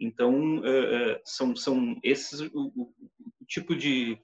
Então 0.00 0.58
uh, 0.58 1.20
são 1.24 1.54
são 1.56 1.98
esses 2.02 2.40
o, 2.40 2.72
o, 2.74 2.94
o 3.40 3.44
tipo 3.46 3.74
de 3.74 4.18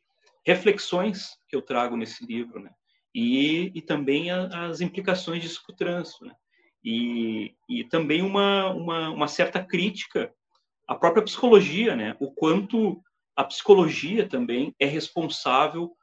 reflexões 0.46 1.36
que 1.48 1.54
eu 1.56 1.60
trago 1.60 1.96
nesse 1.96 2.24
livro, 2.24 2.60
né? 2.60 2.70
E, 3.14 3.72
e 3.74 3.82
também 3.82 4.30
a, 4.30 4.66
as 4.66 4.80
implicações 4.80 5.42
disso 5.42 5.62
para 5.64 5.72
o 5.72 5.76
trânsito, 5.76 6.24
né? 6.24 6.34
E, 6.84 7.54
e 7.68 7.84
também 7.84 8.22
uma, 8.22 8.70
uma, 8.70 9.10
uma, 9.10 9.28
certa 9.28 9.62
crítica 9.62 10.32
à 10.86 10.94
própria 10.94 11.24
psicologia, 11.24 11.96
né? 11.96 12.16
O 12.20 12.30
quanto 12.30 13.02
a 13.34 13.44
psicologia 13.44 14.28
também 14.28 14.74
é 14.78 14.86
responsável 14.86 15.96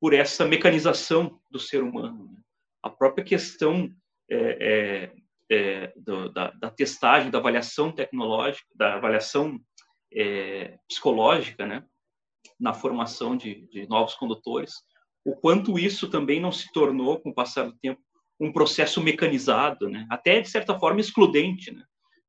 por 0.00 0.12
essa 0.12 0.44
mecanização 0.44 1.40
do 1.50 1.58
ser 1.58 1.82
humano. 1.82 2.24
Né? 2.24 2.38
A 2.82 2.90
própria 2.90 3.24
questão 3.24 3.90
é, 4.28 5.12
é, 5.50 5.56
é, 5.56 5.92
do, 5.96 6.28
da, 6.30 6.50
da, 6.50 6.70
testagem, 6.70 7.30
da 7.30 7.38
avaliação 7.38 7.92
tecnológica, 7.92 8.66
da 8.74 8.94
avaliação 8.94 9.58
é, 10.12 10.78
psicológica, 10.88 11.66
né? 11.66 11.84
na 12.58 12.74
formação 12.74 13.36
de, 13.36 13.66
de 13.68 13.88
novos 13.88 14.14
condutores, 14.14 14.74
o 15.26 15.36
quanto 15.36 15.78
isso 15.78 16.08
também 16.08 16.40
não 16.40 16.52
se 16.52 16.70
tornou, 16.72 17.20
com 17.20 17.30
o 17.30 17.34
passar 17.34 17.64
do 17.64 17.76
tempo, 17.78 18.00
um 18.38 18.52
processo 18.52 19.02
mecanizado, 19.02 19.88
né? 19.88 20.06
até 20.10 20.40
de 20.40 20.48
certa 20.48 20.78
forma 20.78 21.00
excludente, 21.00 21.74
né? 21.74 21.82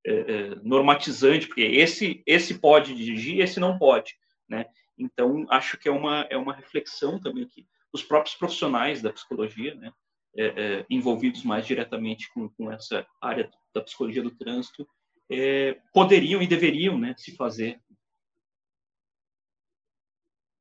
é, 0.07 0.13
é, 0.13 0.55
normatizante, 0.63 1.47
porque 1.47 1.61
esse 1.61 2.23
esse 2.25 2.59
pode 2.59 2.95
dirigir, 2.95 3.41
esse 3.41 3.59
não 3.59 3.77
pode, 3.77 4.15
né? 4.49 4.65
Então 4.97 5.45
acho 5.49 5.77
que 5.77 5.89
é 5.89 5.91
uma 5.91 6.25
é 6.29 6.37
uma 6.37 6.53
reflexão 6.53 7.19
também 7.19 7.45
que 7.45 7.65
os 7.91 8.03
próprios 8.03 8.35
profissionais 8.35 9.01
da 9.01 9.11
psicologia, 9.11 9.75
né? 9.75 9.91
É, 10.39 10.45
é 10.45 10.85
envolvidos 10.89 11.43
mais 11.43 11.65
diretamente 11.65 12.31
com, 12.33 12.47
com 12.49 12.71
essa 12.71 13.05
área 13.21 13.49
da 13.73 13.81
psicologia 13.81 14.23
do 14.23 14.31
trânsito 14.31 14.87
é, 15.29 15.77
poderiam 15.93 16.41
e 16.41 16.47
deveriam, 16.47 16.97
né, 16.97 17.13
se 17.17 17.35
fazer 17.35 17.79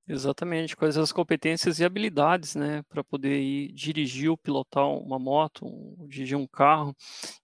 Exatamente, 0.09 0.77
quais 0.77 0.97
as 0.97 1.11
competências 1.11 1.81
e 1.81 1.85
habilidades, 1.85 2.55
né, 2.55 2.81
para 2.89 3.03
poder 3.03 3.41
ir 3.41 3.73
dirigir 3.73 4.31
ou 4.31 4.37
pilotar 4.39 4.87
uma 4.89 5.19
moto, 5.19 5.67
um, 5.67 6.07
dirigir 6.07 6.37
um 6.39 6.47
carro. 6.47 6.95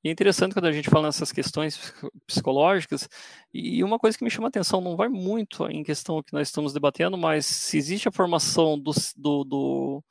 E 0.05 0.09
é 0.09 0.13
interessante 0.13 0.53
quando 0.55 0.67
a 0.67 0.73
gente 0.73 0.89
fala 0.89 1.09
nessas 1.09 1.33
questões 1.33 1.77
psicológicas, 2.25 3.09
e 3.53 3.83
uma 3.83 3.99
coisa 3.99 4.17
que 4.17 4.23
me 4.23 4.31
chama 4.31 4.47
a 4.47 4.51
atenção, 4.51 4.81
não 4.81 4.97
vai 4.97 5.09
muito 5.09 5.67
em 5.69 5.83
questão 5.83 6.23
que 6.23 6.33
nós 6.33 6.47
estamos 6.49 6.73
debatendo, 6.73 7.19
mas 7.19 7.47
se 7.47 7.77
existe 7.77 8.09
a 8.09 8.13
formação 8.13 8.79
do, 8.79 8.93
do, 9.17 9.45
do, 9.45 10.05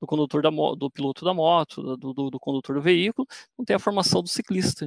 do 0.00 0.06
condutor 0.06 0.42
da 0.42 0.50
do 0.50 0.90
piloto 0.90 1.24
da 1.24 1.34
moto, 1.34 1.96
do, 1.96 2.12
do, 2.14 2.30
do 2.30 2.40
condutor 2.40 2.76
do 2.76 2.82
veículo, 2.82 3.26
não 3.58 3.64
tem 3.64 3.76
a 3.76 3.80
formação 3.80 4.22
do 4.22 4.28
ciclista. 4.28 4.86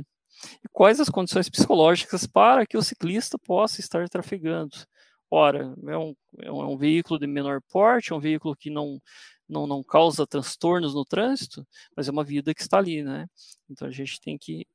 E 0.63 0.69
quais 0.71 0.99
as 0.99 1.09
condições 1.09 1.49
psicológicas 1.49 2.27
para 2.27 2.65
que 2.67 2.77
o 2.77 2.83
ciclista 2.83 3.37
possa 3.39 3.81
estar 3.81 4.09
trafegando? 4.09 4.77
Ora, 5.31 5.75
é 5.87 5.97
um, 5.97 6.15
é 6.39 6.51
um, 6.51 6.61
é 6.61 6.65
um 6.65 6.77
veículo 6.77 7.19
de 7.19 7.27
menor 7.27 7.61
porte, 7.61 8.11
é 8.11 8.15
um 8.15 8.19
veículo 8.19 8.55
que 8.55 8.69
não, 8.69 8.99
não, 9.47 9.67
não 9.67 9.83
causa 9.83 10.25
transtornos 10.25 10.95
no 10.95 11.05
trânsito, 11.05 11.65
mas 11.95 12.07
é 12.07 12.11
uma 12.11 12.23
vida 12.23 12.53
que 12.53 12.61
está 12.61 12.79
ali, 12.79 13.03
né? 13.03 13.27
Então 13.69 13.87
a 13.87 13.91
gente 13.91 14.19
tem 14.19 14.37
que 14.37 14.65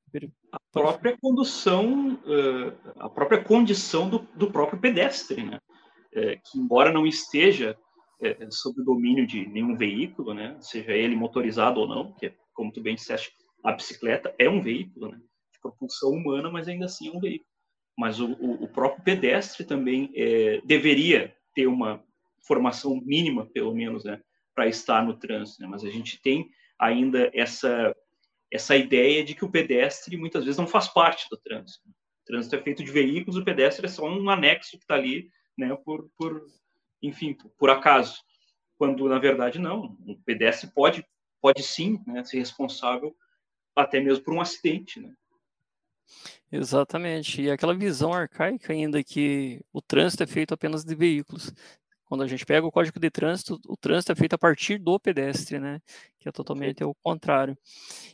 a 0.53 0.61
própria 0.73 1.19
condução, 1.21 2.19
a 2.97 3.09
própria 3.09 3.43
condição 3.43 4.09
do, 4.09 4.21
do 4.37 4.51
próprio 4.51 4.81
pedestre, 4.81 5.43
né? 5.43 5.61
É, 6.13 6.37
que 6.37 6.57
embora 6.57 6.93
não 6.93 7.05
esteja 7.05 7.77
é, 8.23 8.47
sob 8.49 8.81
o 8.81 8.85
domínio 8.85 9.27
de 9.27 9.47
nenhum 9.49 9.77
veículo, 9.77 10.33
né? 10.33 10.57
Seja 10.61 10.93
ele 10.93 11.17
motorizado 11.17 11.81
ou 11.81 11.89
não, 11.89 12.13
que 12.13 12.33
como 12.53 12.73
tu 12.73 12.81
bem 12.81 12.95
disseste, 12.95 13.33
a 13.65 13.73
bicicleta 13.73 14.33
é 14.39 14.49
um 14.49 14.63
veículo, 14.63 15.11
né? 15.11 15.19
De 15.53 15.61
propulsão 15.61 16.11
humana, 16.11 16.49
mas 16.49 16.69
ainda 16.69 16.85
assim 16.85 17.09
é 17.09 17.13
um 17.13 17.19
veículo 17.19 17.54
mas 17.97 18.21
o, 18.21 18.33
o 18.33 18.69
próprio 18.69 19.05
pedestre 19.05 19.65
também 19.65 20.11
é, 20.15 20.61
deveria 20.65 21.35
ter 21.55 21.67
uma 21.67 22.03
formação 22.47 23.01
mínima, 23.05 23.47
pelo 23.47 23.75
menos, 23.75 24.05
né, 24.05 24.21
para 24.55 24.67
estar 24.67 25.05
no 25.05 25.15
trânsito. 25.15 25.63
Né? 25.63 25.69
Mas 25.69 25.85
a 25.85 25.91
gente 25.91 26.21
tem 26.21 26.51
ainda 26.79 27.31
essa 27.35 27.95
essa 28.53 28.77
ideia 28.77 29.25
de 29.25 29.35
que 29.35 29.45
o 29.45 29.51
pedestre 29.51 30.17
muitas 30.17 30.45
vezes 30.45 30.59
não 30.59 30.67
faz 30.67 30.87
parte 30.87 31.29
do 31.29 31.37
trânsito. 31.37 31.89
O 31.89 32.25
trânsito 32.25 32.55
é 32.55 32.63
feito 32.63 32.85
de 32.85 32.93
veículos, 32.93 33.37
o 33.37 33.45
pedestre 33.45 33.87
é 33.87 33.89
só 33.89 34.07
um 34.07 34.31
anexo 34.31 34.79
que 34.79 34.85
está 34.85 34.95
ali, 34.95 35.29
né, 35.59 35.77
por, 35.85 36.09
por 36.17 36.47
enfim, 37.03 37.37
por 37.59 37.69
acaso. 37.69 38.23
Quando 38.79 39.09
na 39.09 39.19
verdade 39.19 39.59
não, 39.59 39.99
o 40.07 40.17
pedestre 40.25 40.71
pode 40.73 41.05
pode 41.41 41.63
sim, 41.63 42.01
né, 42.07 42.25
ser 42.25 42.39
responsável 42.39 43.15
até 43.77 44.01
mesmo 44.01 44.25
por 44.25 44.33
um 44.33 44.41
acidente, 44.41 45.01
né? 45.01 45.13
Exatamente. 46.51 47.43
E 47.43 47.51
aquela 47.51 47.75
visão 47.75 48.13
arcaica 48.13 48.73
ainda 48.73 49.03
que 49.03 49.61
o 49.73 49.81
trânsito 49.83 50.23
é 50.23 50.27
feito 50.27 50.55
apenas 50.55 50.85
de 50.85 50.95
veículos. 50.95 51.53
Quando 52.07 52.23
a 52.23 52.27
gente 52.29 52.45
pega 52.47 52.67
o 52.67 52.71
código 52.71 53.01
de 53.01 53.11
trânsito, 53.11 53.59
o 53.67 53.77
trânsito 53.77 54.13
é 54.13 54.15
feito 54.15 54.35
a 54.35 54.39
partir 54.39 54.79
do 54.79 55.01
pedestre, 55.01 55.59
né? 55.59 55.81
Que 56.21 56.29
é 56.29 56.33
totalmente 56.33 56.85
o 56.85 56.95
contrário. 57.03 57.57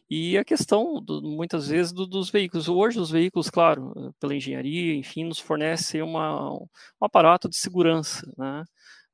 E 0.09 0.39
a 0.39 0.45
questão, 0.45 1.03
do, 1.03 1.21
muitas 1.23 1.69
vezes, 1.69 1.93
do, 1.93 2.07
dos 2.07 2.31
veículos. 2.31 2.69
Hoje, 2.69 3.01
os 3.01 3.11
veículos, 3.11 3.51
claro, 3.51 4.15
pela 4.21 4.35
engenharia, 4.35 4.95
enfim, 4.95 5.25
nos 5.25 5.39
fornecem 5.41 6.03
uma, 6.03 6.53
um 6.55 6.67
aparato 7.01 7.49
de 7.49 7.57
segurança, 7.57 8.33
né? 8.39 8.65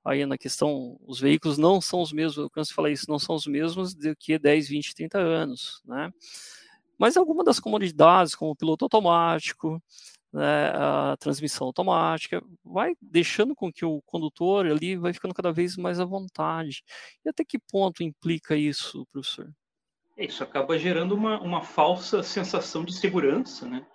Aí 0.04 0.24
na 0.24 0.38
questão, 0.38 0.96
os 1.04 1.18
veículos 1.20 1.58
não 1.58 1.80
são 1.80 2.00
os 2.00 2.12
mesmos, 2.12 2.36
eu 2.38 2.48
canso 2.50 2.70
de 2.70 2.74
falar 2.76 2.90
isso, 2.90 3.06
não 3.08 3.18
são 3.18 3.34
os 3.34 3.46
mesmos 3.46 3.92
do 3.94 4.14
que 4.16 4.38
10, 4.38 4.68
20, 4.68 4.94
30 4.94 5.18
anos, 5.18 5.82
né? 5.84 6.10
Mas 6.98 7.16
algumas 7.16 7.44
das 7.44 7.60
comodidades, 7.60 8.34
como 8.34 8.52
o 8.52 8.56
piloto 8.56 8.84
automático, 8.84 9.82
né, 10.32 10.70
a 10.74 11.16
transmissão 11.18 11.66
automática, 11.66 12.42
vai 12.64 12.94
deixando 13.00 13.54
com 13.54 13.72
que 13.72 13.84
o 13.84 14.02
condutor 14.02 14.66
ali 14.66 14.96
vai 14.96 15.12
ficando 15.12 15.34
cada 15.34 15.52
vez 15.52 15.76
mais 15.76 15.98
à 15.98 16.04
vontade. 16.04 16.82
E 17.24 17.28
até 17.28 17.44
que 17.44 17.58
ponto 17.58 18.02
implica 18.02 18.56
isso, 18.56 19.06
professor? 19.12 19.50
É, 20.16 20.24
isso 20.24 20.42
acaba 20.42 20.78
gerando 20.78 21.14
uma, 21.14 21.40
uma 21.40 21.62
falsa 21.62 22.22
sensação 22.22 22.84
de 22.84 22.94
segurança, 22.94 23.66
né? 23.66 23.86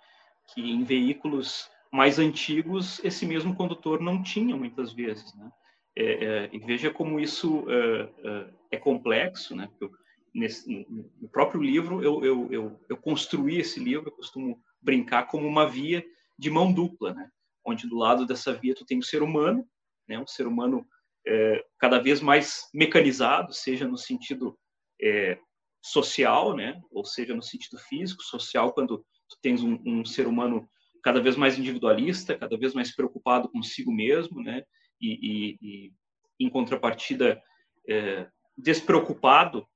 Que 0.54 0.60
em 0.60 0.84
veículos 0.84 1.70
mais 1.92 2.18
antigos 2.18 3.00
esse 3.04 3.26
mesmo 3.26 3.54
condutor 3.54 4.00
não 4.00 4.22
tinha 4.22 4.56
muitas 4.56 4.92
vezes, 4.92 5.34
né? 5.34 5.50
É, 5.94 6.24
é, 6.24 6.50
e 6.52 6.58
veja 6.58 6.90
como 6.90 7.20
isso 7.20 7.66
é, 7.68 8.08
é, 8.24 8.46
é 8.72 8.76
complexo, 8.78 9.54
né? 9.54 9.68
Porque 9.78 9.94
nesse, 10.34 10.86
no 11.20 11.28
próprio 11.28 11.60
livro, 11.60 12.02
eu, 12.02 12.24
eu, 12.24 12.52
eu, 12.52 12.80
eu, 12.88 12.96
construí 12.96 13.58
esse 13.58 13.78
livro, 13.78 14.08
eu 14.08 14.12
costumo 14.12 14.62
brincar 14.80 15.26
como 15.26 15.46
uma 15.46 15.68
via 15.68 16.04
de 16.38 16.50
mão 16.50 16.72
dupla, 16.72 17.12
né? 17.12 17.30
onde 17.64 17.86
do 17.86 17.96
lado 17.96 18.26
dessa 18.26 18.52
via 18.52 18.74
tu 18.74 18.84
tem 18.84 18.98
o 18.98 19.02
ser 19.02 19.22
humano, 19.22 19.66
né? 20.08 20.18
um 20.18 20.26
ser 20.26 20.46
humano 20.46 20.86
é, 21.26 21.64
cada 21.78 21.98
vez 22.00 22.20
mais 22.20 22.68
mecanizado, 22.74 23.52
seja 23.52 23.86
no 23.86 23.96
sentido 23.96 24.58
é, 25.00 25.38
social, 25.82 26.56
né? 26.56 26.80
ou 26.90 27.04
seja 27.04 27.34
no 27.34 27.42
sentido 27.42 27.78
físico, 27.78 28.22
social, 28.22 28.72
quando 28.72 28.98
tu 29.28 29.36
tens 29.42 29.62
um, 29.62 29.78
um 29.84 30.04
ser 30.04 30.26
humano 30.26 30.68
cada 31.02 31.20
vez 31.20 31.36
mais 31.36 31.58
individualista, 31.58 32.38
cada 32.38 32.56
vez 32.56 32.74
mais 32.74 32.94
preocupado 32.94 33.50
consigo 33.50 33.92
mesmo, 33.92 34.42
né? 34.42 34.62
e, 35.00 35.18
e, 35.20 35.58
e 35.60 35.92
em 36.40 36.48
contrapartida, 36.48 37.42
é, 37.88 38.28
despreocupado 38.56 39.66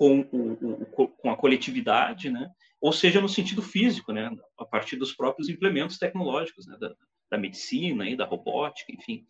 com, 0.00 0.20
o, 0.32 0.82
o, 0.94 1.08
com 1.08 1.30
a 1.30 1.36
coletividade, 1.36 2.30
né? 2.30 2.50
ou 2.80 2.90
seja, 2.90 3.20
no 3.20 3.28
sentido 3.28 3.60
físico, 3.60 4.14
né? 4.14 4.34
a 4.58 4.64
partir 4.64 4.96
dos 4.96 5.12
próprios 5.12 5.50
implementos 5.50 5.98
tecnológicos, 5.98 6.66
né? 6.66 6.74
da, 6.80 6.94
da 7.30 7.36
medicina, 7.36 8.08
e 8.08 8.16
da 8.16 8.24
robótica, 8.24 8.90
enfim. 8.90 9.26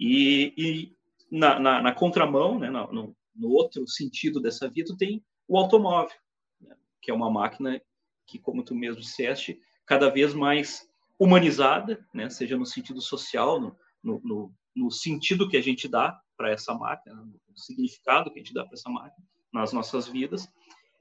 E, 0.00 0.52
e 0.58 0.96
na, 1.30 1.60
na, 1.60 1.80
na, 1.80 1.94
contramão, 1.94 2.58
né? 2.58 2.68
no, 2.68 3.16
no, 3.36 3.48
outro 3.50 3.86
sentido 3.86 4.40
dessa 4.40 4.68
tu 4.84 4.96
tem 4.96 5.24
o 5.46 5.56
automóvel, 5.56 6.16
né? 6.60 6.74
que 7.00 7.12
é 7.12 7.14
uma 7.14 7.30
máquina 7.30 7.80
que, 8.26 8.36
como 8.36 8.64
tu 8.64 8.74
mesmo 8.74 9.00
disseste, 9.00 9.60
cada 9.86 10.10
vez 10.10 10.34
mais 10.34 10.88
humanizada, 11.20 12.04
né? 12.12 12.28
seja 12.28 12.56
no 12.56 12.66
sentido 12.66 13.00
social, 13.00 13.60
no, 13.60 13.76
no, 14.02 14.52
no 14.74 14.90
sentido 14.90 15.48
que 15.48 15.56
a 15.56 15.62
gente 15.62 15.86
dá 15.86 16.20
para 16.36 16.50
essa 16.50 16.74
máquina, 16.74 17.14
no 17.14 17.56
significado 17.56 18.32
que 18.32 18.40
a 18.40 18.42
gente 18.42 18.52
dá 18.52 18.64
para 18.64 18.74
essa 18.74 18.90
máquina, 18.90 19.29
nas 19.52 19.72
nossas 19.72 20.08
vidas, 20.08 20.48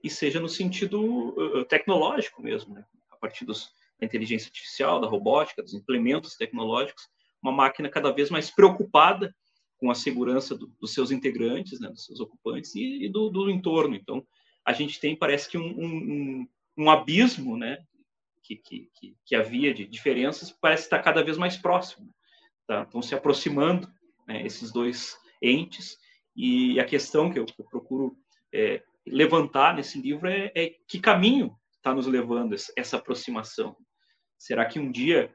e 0.03 0.09
seja 0.09 0.39
no 0.39 0.49
sentido 0.49 0.99
uh, 1.01 1.65
tecnológico 1.65 2.41
mesmo, 2.41 2.73
né? 2.73 2.85
a 3.11 3.15
partir 3.17 3.45
dos, 3.45 3.71
da 3.99 4.05
inteligência 4.05 4.47
artificial, 4.47 4.99
da 4.99 5.07
robótica, 5.07 5.61
dos 5.61 5.73
implementos 5.73 6.35
tecnológicos, 6.35 7.09
uma 7.41 7.51
máquina 7.51 7.89
cada 7.89 8.11
vez 8.11 8.29
mais 8.29 8.49
preocupada 8.49 9.35
com 9.77 9.89
a 9.89 9.95
segurança 9.95 10.55
do, 10.55 10.67
dos 10.79 10.93
seus 10.93 11.09
integrantes, 11.09 11.79
né, 11.79 11.89
dos 11.89 12.05
seus 12.05 12.19
ocupantes 12.19 12.75
e, 12.75 13.05
e 13.05 13.09
do, 13.09 13.29
do, 13.29 13.49
entorno. 13.49 13.95
Então, 13.95 14.25
a 14.65 14.73
gente 14.73 14.99
tem, 14.99 15.15
parece 15.15 15.49
que, 15.49 15.57
um, 15.57 15.69
um, 15.69 16.47
um 16.77 16.89
abismo, 16.89 17.57
né? 17.57 17.79
Que, 18.43 18.55
que, 18.55 18.89
que, 19.25 19.35
havia 19.35 19.71
de 19.73 19.85
diferenças, 19.85 20.51
parece 20.51 20.83
estar 20.83 20.99
cada 20.99 21.23
vez 21.23 21.37
mais 21.37 21.55
próximo. 21.55 22.09
Tá? 22.65 22.81
Estão 22.81 22.99
se 22.99 23.13
aproximando 23.13 23.87
né, 24.27 24.43
esses 24.43 24.71
dois 24.71 25.15
entes, 25.39 25.97
e 26.35 26.79
a 26.79 26.85
questão 26.85 27.31
que 27.31 27.37
eu, 27.37 27.45
que 27.45 27.59
eu 27.59 27.65
procuro 27.65 28.17
é, 28.53 28.83
levantar 29.05 29.75
nesse 29.75 30.01
livro 30.01 30.27
é, 30.27 30.51
é 30.55 30.75
que 30.87 30.99
caminho 30.99 31.55
está 31.77 31.93
nos 31.93 32.07
levando 32.07 32.55
essa, 32.75 32.97
aproximação. 32.97 33.75
Será 34.37 34.65
que 34.65 34.79
um 34.79 34.91
dia 34.91 35.33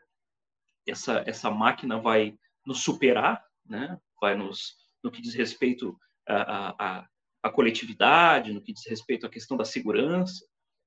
essa, 0.87 1.25
essa 1.26 1.50
máquina 1.50 1.99
vai 1.99 2.37
nos 2.66 2.83
superar, 2.83 3.44
né? 3.64 3.99
vai 4.21 4.37
nos, 4.37 4.76
no 5.02 5.11
que 5.11 5.23
diz 5.23 5.35
respeito 5.35 5.99
à, 6.26 7.06
coletividade, 7.52 8.52
no 8.52 8.62
que 8.62 8.73
diz 8.73 8.87
respeito 8.87 9.26
à 9.26 9.30
questão 9.30 9.56
da 9.56 9.64
segurança, 9.64 10.44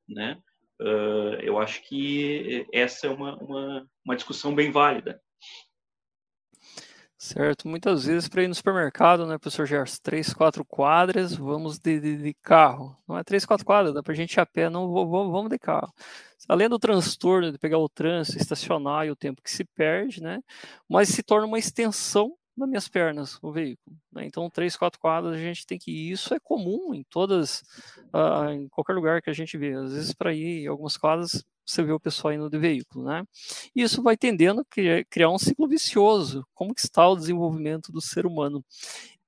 né? 0.08 0.42
Uh, 0.80 1.34
eu 1.42 1.58
acho 1.58 1.82
que 1.88 2.68
essa 2.72 3.08
é 3.08 3.10
uma, 3.10 3.36
uma, 3.38 3.90
uma 4.06 4.16
discussão 4.16 4.54
bem 4.54 4.72
válida. 4.72 5.20
Certo, 7.20 7.68
muitas 7.68 8.06
vezes 8.06 8.30
para 8.30 8.44
ir 8.44 8.48
no 8.48 8.54
supermercado, 8.54 9.26
né, 9.26 9.40
professor 9.40 9.66
Gerson, 9.66 9.98
três, 10.04 10.32
quatro 10.36 10.64
quadras, 10.64 11.34
vamos 11.34 11.80
de, 11.80 12.00
de, 12.00 12.16
de, 12.16 12.34
carro. 12.44 12.96
Não 13.08 13.18
é 13.18 13.24
três, 13.24 13.44
quatro 13.44 13.66
quadras, 13.66 13.92
dá 13.92 14.04
para 14.04 14.14
a 14.14 14.16
gente 14.16 14.34
ir 14.34 14.40
a 14.40 14.46
pé, 14.46 14.70
não 14.70 14.88
vou, 14.88 15.10
vamos 15.32 15.50
de 15.50 15.58
carro. 15.58 15.92
Além 16.48 16.70
do 16.70 16.78
transtorno 16.78 17.52
de 17.52 17.58
pegar 17.58 17.80
o 17.80 17.90
trânsito, 17.90 18.38
estacionar 18.38 19.08
e 19.08 19.12
o 19.12 19.16
tempo 19.16 19.42
que 19.42 19.50
se 19.50 19.66
perde, 19.66 20.22
né, 20.22 20.42
mas 20.88 21.10
se 21.10 21.24
torna 21.24 21.48
uma 21.48 21.58
extensão 21.58 22.36
nas 22.58 22.68
minhas 22.68 22.88
pernas 22.88 23.38
o 23.42 23.52
veículo. 23.52 23.96
Né? 24.12 24.26
Então, 24.26 24.50
três, 24.50 24.76
quatro 24.76 25.00
quadras 25.00 25.36
a 25.36 25.38
gente 25.38 25.66
tem 25.66 25.78
que 25.78 25.92
ir. 25.92 26.12
Isso 26.12 26.34
é 26.34 26.40
comum 26.40 26.94
em 26.94 27.04
todas, 27.04 27.62
uh, 28.14 28.50
em 28.52 28.68
qualquer 28.68 28.94
lugar 28.94 29.22
que 29.22 29.30
a 29.30 29.34
gente 29.34 29.58
vê. 29.58 29.74
Às 29.74 29.94
vezes, 29.94 30.14
para 30.14 30.34
ir 30.34 30.64
em 30.64 30.68
algumas 30.68 30.98
quadras, 30.98 31.46
você 31.66 31.84
vê 31.84 31.92
o 31.92 32.00
pessoal 32.00 32.34
indo 32.34 32.50
de 32.50 32.58
veículo, 32.58 33.06
né? 33.06 33.24
E 33.76 33.82
isso 33.82 34.02
vai 34.02 34.18
tendendo 34.18 34.62
a 34.62 34.66
criar 35.10 35.30
um 35.30 35.38
ciclo 35.38 35.68
vicioso. 35.68 36.46
Como 36.54 36.74
que 36.74 36.82
está 36.82 37.08
o 37.08 37.16
desenvolvimento 37.16 37.92
do 37.92 38.02
ser 38.02 38.26
humano? 38.26 38.64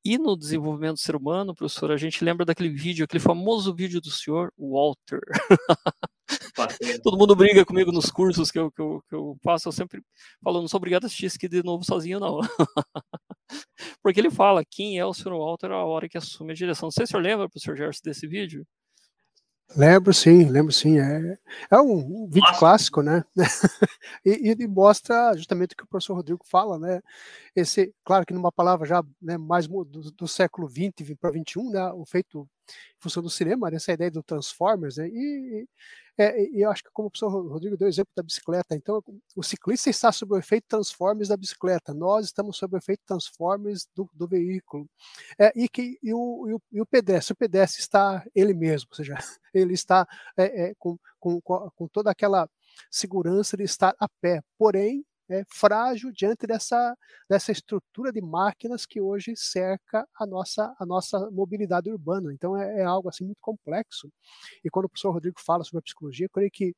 E 0.03 0.17
no 0.17 0.37
desenvolvimento 0.37 0.93
do 0.93 0.99
ser 0.99 1.15
humano, 1.15 1.53
professor, 1.53 1.91
a 1.91 1.97
gente 1.97 2.23
lembra 2.23 2.45
daquele 2.45 2.69
vídeo, 2.69 3.03
aquele 3.03 3.21
famoso 3.21 3.75
vídeo 3.75 3.99
do 3.99 4.09
senhor 4.09 4.51
Walter. 4.57 5.19
Todo 7.03 7.17
mundo 7.17 7.35
briga 7.35 7.65
comigo 7.65 7.91
nos 7.91 8.11
cursos 8.11 8.51
que 8.51 8.59
eu, 8.59 8.71
que, 8.71 8.81
eu, 8.81 9.03
que 9.07 9.15
eu 9.15 9.37
faço, 9.43 9.67
eu 9.67 9.71
sempre 9.71 10.01
falo, 10.43 10.61
não 10.61 10.67
sou 10.67 10.77
obrigado 10.77 11.03
a 11.03 11.07
assistir 11.07 11.25
isso 11.25 11.37
aqui 11.37 11.47
de 11.47 11.63
novo 11.63 11.83
sozinho, 11.83 12.19
não. 12.19 12.39
Porque 14.03 14.19
ele 14.19 14.29
fala, 14.29 14.63
quem 14.65 14.99
é 14.99 15.05
o 15.05 15.13
senhor 15.13 15.37
Walter 15.37 15.71
a 15.71 15.85
hora 15.85 16.07
que 16.07 16.17
assume 16.17 16.51
a 16.51 16.55
direção. 16.55 16.87
Não 16.87 16.91
sei 16.91 17.05
se 17.05 17.11
o 17.11 17.13
senhor 17.13 17.23
lembra, 17.23 17.49
professor 17.49 17.75
Gerson, 17.75 18.01
desse 18.03 18.27
vídeo. 18.27 18.65
Lembro 19.75 20.11
sim, 20.13 20.45
lembro 20.45 20.71
sim. 20.71 20.99
É, 20.99 21.37
é 21.69 21.79
um, 21.79 22.25
vídeo 22.25 22.47
Nossa. 22.47 22.59
clássico, 22.59 23.03
né? 23.03 23.23
e, 24.25 24.55
e, 24.59 24.67
mostra 24.67 25.35
justamente 25.37 25.73
o 25.73 25.77
que 25.77 25.83
o 25.83 25.87
professor 25.87 26.15
Rodrigo 26.15 26.41
fala, 26.43 26.79
né? 26.79 27.01
Esse, 27.55 27.93
claro 28.03 28.25
que 28.25 28.33
numa 28.33 28.51
palavra 28.51 28.87
já 28.87 29.03
né, 29.21 29.37
mais 29.37 29.67
do, 29.67 29.85
do 29.85 30.27
século 30.27 30.67
XX 30.67 31.15
para 31.19 31.31
XXI, 31.31 31.69
né? 31.71 31.91
O 31.93 32.03
feito 32.03 32.49
em 32.67 32.99
função 32.99 33.21
do 33.21 33.29
cinema, 33.29 33.69
essa 33.69 33.91
ideia 33.91 34.09
do 34.09 34.23
Transformers, 34.23 34.97
né? 34.97 35.07
E, 35.07 35.67
é, 36.19 36.49
e 36.49 36.61
eu 36.61 36.69
acho 36.69 36.83
que 36.83 36.89
como 36.91 37.07
o 37.07 37.11
professor 37.11 37.29
Rodrigo 37.29 37.77
deu 37.77 37.85
o 37.85 37.89
exemplo 37.89 38.11
da 38.13 38.21
bicicleta, 38.21 38.75
então 38.75 39.01
o 39.37 39.41
ciclista 39.41 39.89
está 39.89 40.11
sob 40.11 40.33
o 40.33 40.37
efeito 40.37 40.65
Transformers 40.67 41.29
da 41.29 41.37
bicicleta, 41.37 41.93
nós 41.93 42.25
estamos 42.25 42.57
sob 42.57 42.75
o 42.75 42.77
efeito 42.77 43.01
Transformers 43.05 43.87
do, 43.95 44.09
do 44.13 44.27
veículo. 44.27 44.85
É, 45.39 45.53
e, 45.55 45.69
que, 45.69 45.97
e, 46.03 46.13
o, 46.13 46.49
e, 46.49 46.53
o, 46.53 46.61
e 46.73 46.81
o 46.81 46.85
pedestre, 46.85 47.31
o 47.31 47.37
pedestre 47.37 47.79
está 47.79 48.25
ele 48.35 48.53
mesmo, 48.53 48.89
ou 48.91 48.97
seja, 48.97 49.15
ele 49.53 49.73
está 49.73 50.05
é, 50.35 50.71
é 50.71 50.75
com, 50.77 50.97
com, 51.17 51.39
com 51.41 51.87
toda 51.87 52.11
aquela 52.11 52.49
segurança 52.91 53.55
de 53.55 53.63
estar 53.63 53.95
a 53.97 54.07
pé, 54.21 54.41
porém 54.57 55.05
é, 55.29 55.43
frágil 55.47 56.11
diante 56.11 56.47
dessa, 56.47 56.95
dessa 57.29 57.51
estrutura 57.51 58.11
de 58.11 58.21
máquinas 58.21 58.85
que 58.85 58.99
hoje 58.99 59.33
cerca 59.35 60.07
a 60.15 60.25
nossa, 60.25 60.75
a 60.79 60.85
nossa 60.85 61.29
mobilidade 61.31 61.89
urbana. 61.91 62.33
Então 62.33 62.57
é, 62.57 62.81
é 62.81 62.83
algo 62.83 63.09
assim 63.09 63.25
muito 63.25 63.39
complexo. 63.41 64.11
E 64.63 64.69
quando 64.69 64.85
o 64.85 64.89
professor 64.89 65.11
Rodrigo 65.11 65.39
fala 65.39 65.63
sobre 65.63 65.79
a 65.79 65.83
psicologia, 65.83 66.25
eu 66.25 66.29
creio 66.29 66.51
que 66.51 66.71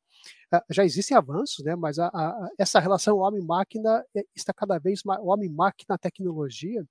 uh, 0.54 0.62
já 0.70 0.84
existem 0.84 1.16
avanços, 1.16 1.64
né, 1.64 1.76
mas 1.76 1.98
a, 2.00 2.08
a, 2.08 2.50
essa 2.58 2.80
relação 2.80 3.18
homem-máquina 3.18 4.04
é, 4.16 4.24
está 4.36 4.54
cada 4.54 4.78
vez 4.78 5.04
mais, 5.04 5.20
homem-máquina 5.24 5.98
tecnologia, 5.98 6.86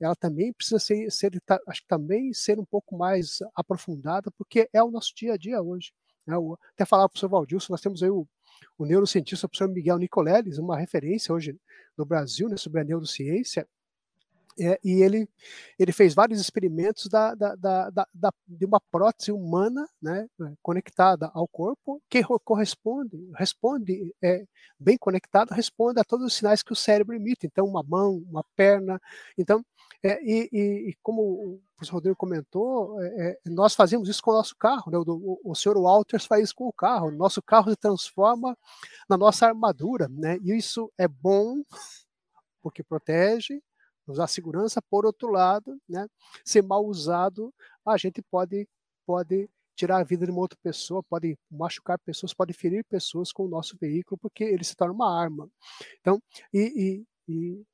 ela 0.00 0.16
também 0.16 0.52
precisa 0.52 0.78
ser, 0.78 1.10
ser, 1.10 1.32
acho 1.68 1.82
que 1.82 1.88
também 1.88 2.32
ser 2.32 2.58
um 2.58 2.64
pouco 2.64 2.96
mais 2.96 3.38
aprofundada, 3.54 4.30
porque 4.36 4.68
é 4.72 4.82
o 4.82 4.90
nosso 4.90 5.12
dia 5.14 5.34
a 5.34 5.36
dia 5.36 5.60
hoje. 5.60 5.92
Né? 6.26 6.34
Até 6.74 6.84
falar 6.86 7.02
para 7.02 7.06
o 7.06 7.10
professor 7.10 7.28
Valdilson, 7.28 7.72
nós 7.72 7.80
temos 7.82 8.02
aí 8.02 8.10
o, 8.10 8.26
o 8.78 8.84
neurocientista 8.84 9.48
professor 9.48 9.68
Miguel 9.68 9.98
Nicoleles, 9.98 10.58
uma 10.58 10.78
referência 10.78 11.34
hoje 11.34 11.56
no 11.96 12.04
Brasil 12.04 12.48
né, 12.48 12.56
sobre 12.56 12.80
a 12.80 12.84
neurociência, 12.84 13.66
é, 14.58 14.78
e 14.84 15.02
ele, 15.02 15.28
ele 15.78 15.92
fez 15.92 16.14
vários 16.14 16.40
experimentos 16.40 17.06
da, 17.06 17.34
da, 17.34 17.54
da, 17.54 17.90
da, 18.12 18.32
de 18.46 18.64
uma 18.64 18.80
prótese 18.90 19.32
humana 19.32 19.88
né, 20.02 20.26
conectada 20.62 21.30
ao 21.32 21.46
corpo, 21.46 22.02
que 22.08 22.22
corresponde, 22.44 23.16
responde, 23.36 24.14
é, 24.22 24.44
bem 24.78 24.98
conectada, 24.98 25.54
responde 25.54 26.00
a 26.00 26.04
todos 26.04 26.26
os 26.26 26.34
sinais 26.34 26.62
que 26.62 26.72
o 26.72 26.76
cérebro 26.76 27.14
emite. 27.14 27.46
Então, 27.46 27.66
uma 27.66 27.82
mão, 27.82 28.22
uma 28.28 28.44
perna. 28.56 29.00
Então, 29.38 29.64
é, 30.02 30.18
e, 30.22 30.48
e, 30.90 30.94
como 31.02 31.22
o 31.22 31.62
professor 31.76 31.94
Rodrigo 31.96 32.16
comentou, 32.16 33.00
é, 33.02 33.06
é, 33.30 33.50
nós 33.50 33.74
fazemos 33.74 34.08
isso 34.08 34.22
com 34.22 34.30
o 34.30 34.34
nosso 34.34 34.56
carro, 34.56 34.90
né? 34.90 34.98
o, 34.98 35.04
o, 35.06 35.40
o 35.44 35.54
senhor 35.54 35.76
Walters 35.76 36.24
faz 36.24 36.44
isso 36.44 36.54
com 36.54 36.66
o 36.66 36.72
carro, 36.72 37.10
nosso 37.10 37.42
carro 37.42 37.70
se 37.70 37.76
transforma 37.76 38.56
na 39.08 39.18
nossa 39.18 39.46
armadura, 39.46 40.08
né? 40.08 40.38
e 40.42 40.56
isso 40.56 40.90
é 40.96 41.06
bom, 41.06 41.62
porque 42.62 42.82
protege, 42.82 43.62
dá 44.06 44.26
segurança, 44.26 44.82
por 44.82 45.06
outro 45.06 45.30
lado, 45.30 45.80
né? 45.88 46.06
ser 46.44 46.62
mal 46.62 46.84
usado, 46.84 47.52
a 47.86 47.96
gente 47.96 48.22
pode, 48.22 48.68
pode 49.06 49.48
tirar 49.74 49.98
a 49.98 50.04
vida 50.04 50.26
de 50.26 50.32
uma 50.32 50.40
outra 50.40 50.58
pessoa, 50.62 51.02
pode 51.02 51.38
machucar 51.50 51.98
pessoas, 51.98 52.34
pode 52.34 52.52
ferir 52.52 52.84
pessoas 52.84 53.32
com 53.32 53.44
o 53.44 53.48
nosso 53.48 53.76
veículo, 53.80 54.18
porque 54.18 54.44
ele 54.44 54.64
se 54.64 54.76
torna 54.76 54.92
uma 54.92 55.18
arma. 55.18 55.48
Então, 56.00 56.22
e, 56.52 57.06
e, 57.28 57.64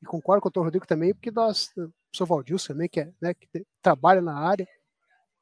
e 0.00 0.06
concordo 0.06 0.42
com 0.42 0.48
o 0.48 0.50
Dr. 0.52 0.64
Rodrigo 0.64 0.86
também, 0.86 1.12
porque 1.12 1.30
nós, 1.30 1.68
o 1.76 1.92
professor 2.10 2.26
Valdilson 2.26 2.72
também, 2.74 2.88
que, 2.88 3.00
é, 3.00 3.12
né, 3.20 3.34
que 3.34 3.48
trabalha 3.82 4.20
na 4.20 4.38
área, 4.38 4.68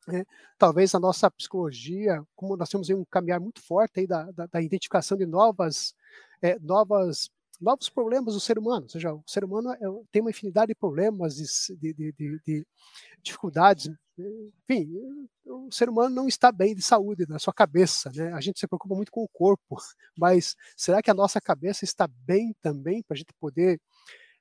né, 0.06 0.24
talvez 0.58 0.94
a 0.94 1.00
nossa 1.00 1.30
psicologia, 1.30 2.22
como 2.34 2.56
nós 2.56 2.68
temos 2.68 2.88
um 2.90 3.04
caminhar 3.04 3.40
muito 3.40 3.60
forte 3.62 4.00
aí 4.00 4.06
da, 4.06 4.30
da, 4.30 4.46
da 4.46 4.62
identificação 4.62 5.16
de 5.16 5.26
novas, 5.26 5.94
é, 6.40 6.58
novas 6.58 7.30
novos 7.64 7.88
problemas 7.88 8.34
do 8.34 8.40
ser 8.40 8.58
humano, 8.58 8.82
ou 8.84 8.88
seja, 8.88 9.12
o 9.12 9.24
ser 9.26 9.44
humano 9.44 9.72
é, 9.72 9.78
tem 10.12 10.22
uma 10.22 10.30
infinidade 10.30 10.68
de 10.68 10.74
problemas, 10.74 11.36
de, 11.36 11.92
de, 11.92 12.12
de, 12.12 12.40
de, 12.46 12.66
dificuldades, 13.22 13.90
enfim, 14.62 14.88
o 15.44 15.72
ser 15.72 15.88
humano 15.88 16.14
não 16.14 16.28
está 16.28 16.52
bem 16.52 16.74
de 16.74 16.82
saúde 16.82 17.26
na 17.28 17.38
sua 17.38 17.52
cabeça, 17.52 18.12
né? 18.14 18.32
A 18.32 18.40
gente 18.40 18.60
se 18.60 18.66
preocupa 18.66 18.94
muito 18.94 19.10
com 19.10 19.24
o 19.24 19.28
corpo, 19.28 19.76
mas 20.16 20.54
será 20.76 21.02
que 21.02 21.10
a 21.10 21.14
nossa 21.14 21.40
cabeça 21.40 21.84
está 21.84 22.06
bem 22.06 22.54
também 22.62 23.02
para 23.02 23.14
a 23.14 23.18
gente 23.18 23.32
poder 23.40 23.80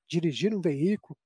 dirigir 0.07 0.53
um 0.53 0.61
veículo, 0.61 1.17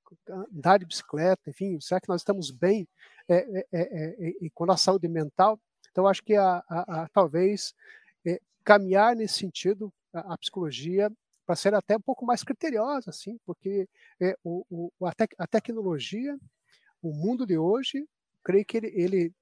andar 0.52 0.78
de 0.78 0.86
bicicleta, 0.86 1.50
enfim, 1.50 1.78
será 1.80 2.00
que 2.00 2.08
nós 2.08 2.22
estamos 2.22 2.50
bem 2.50 2.88
é, 3.28 3.36
é, 3.36 3.66
é, 3.72 4.46
é 4.46 4.50
com 4.54 4.70
a 4.70 4.76
saúde 4.76 5.08
mental? 5.08 5.60
Então, 5.90 6.06
acho 6.06 6.22
que 6.22 6.34
a, 6.34 6.62
a, 6.68 7.02
a 7.02 7.08
talvez 7.08 7.74
é, 8.24 8.40
caminhar 8.64 9.16
nesse 9.16 9.34
sentido, 9.34 9.92
a, 10.12 10.34
a 10.34 10.38
psicologia 10.38 11.10
para 11.48 11.56
ser 11.56 11.74
até 11.74 11.96
um 11.96 12.00
pouco 12.00 12.26
mais 12.26 12.44
criteriosa, 12.44 13.08
assim, 13.08 13.38
porque 13.46 13.88
é, 14.20 14.36
o, 14.44 14.92
o, 15.00 15.06
a, 15.06 15.14
tec, 15.14 15.34
a, 15.38 15.46
tecnologia, 15.46 16.36
o 17.00 17.10
mundo 17.10 17.46
de 17.46 17.56
hoje, 17.56 18.06
creio 18.44 18.66
que 18.66 18.76
ele, 18.76 18.92
ele, 18.94 19.32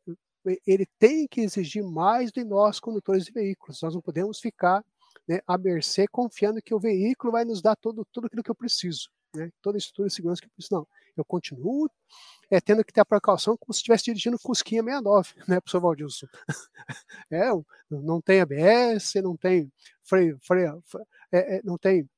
ele 0.65 0.87
tem 1.01 1.27
que 1.27 1.41
exigir 1.41 1.83
mais 1.83 2.31
de 2.31 2.45
nós, 2.45 2.79
condutores 2.79 3.25
de 3.25 3.33
veículos. 3.33 3.83
Nós 3.83 3.93
não 3.93 4.01
podemos 4.01 4.39
ficar 4.39 4.85
né, 5.27 5.41
à 5.49 5.59
mercê 5.59 6.07
confiando 6.07 6.63
que 6.63 6.73
o 6.73 6.79
veículo 6.79 7.33
vai 7.33 7.45
nos 7.45 7.61
dar 7.61 7.75
todo, 7.75 8.07
tudo 8.13 8.29
aquilo 8.29 8.45
que 8.45 8.53
eu 8.53 8.55
preciso, 8.55 9.11
né, 9.35 9.51
toda 9.61 9.77
a 9.77 9.81
estrutura 9.81 10.07
de 10.07 10.15
segurança 10.15 10.41
que 10.41 10.47
eu 10.47 10.53
preciso. 10.55 10.77
Não, 10.77 10.87
eu 11.17 11.25
continuo 11.25 11.91
é, 12.49 12.61
tendo 12.61 12.85
que 12.85 12.93
ter 12.93 13.01
a 13.01 13.05
precaução 13.05 13.57
como 13.57 13.75
se 13.75 13.79
estivesse 13.79 14.05
dirigindo 14.05 14.39
Fusquinha 14.39 14.81
69, 14.81 15.35
né, 15.49 15.61
professor 15.61 15.81
Valdilson? 15.81 16.29
é, 17.33 17.49
não 17.91 18.21
tem 18.21 18.41
ABS, 18.41 19.15
não 19.25 19.37
tem 19.37 19.73
freio, 20.05 20.39
freio, 20.41 20.69
é, 20.95 21.03
é, 21.33 21.61
não 21.63 21.79
tem 21.79 22.09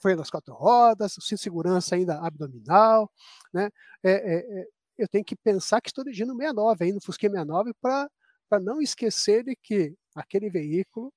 freio 0.00 0.16
das 0.16 0.30
quatro 0.30 0.54
rodas, 0.54 1.16
sem 1.20 1.36
segurança 1.36 1.96
ainda 1.96 2.18
abdominal, 2.20 3.10
né? 3.52 3.70
É, 4.02 4.10
é, 4.10 4.60
é, 4.60 4.66
eu 4.96 5.08
tenho 5.08 5.24
que 5.24 5.36
pensar 5.36 5.80
que 5.80 5.88
estou 5.90 6.04
dirigindo 6.04 6.34
69, 6.34 6.84
aí 6.84 6.92
no 6.92 7.00
Fusquinha 7.00 7.30
69, 7.30 7.72
para 7.80 8.60
não 8.60 8.80
esquecer 8.80 9.44
de 9.44 9.56
que 9.56 9.94
aquele 10.14 10.50
veículo 10.50 11.12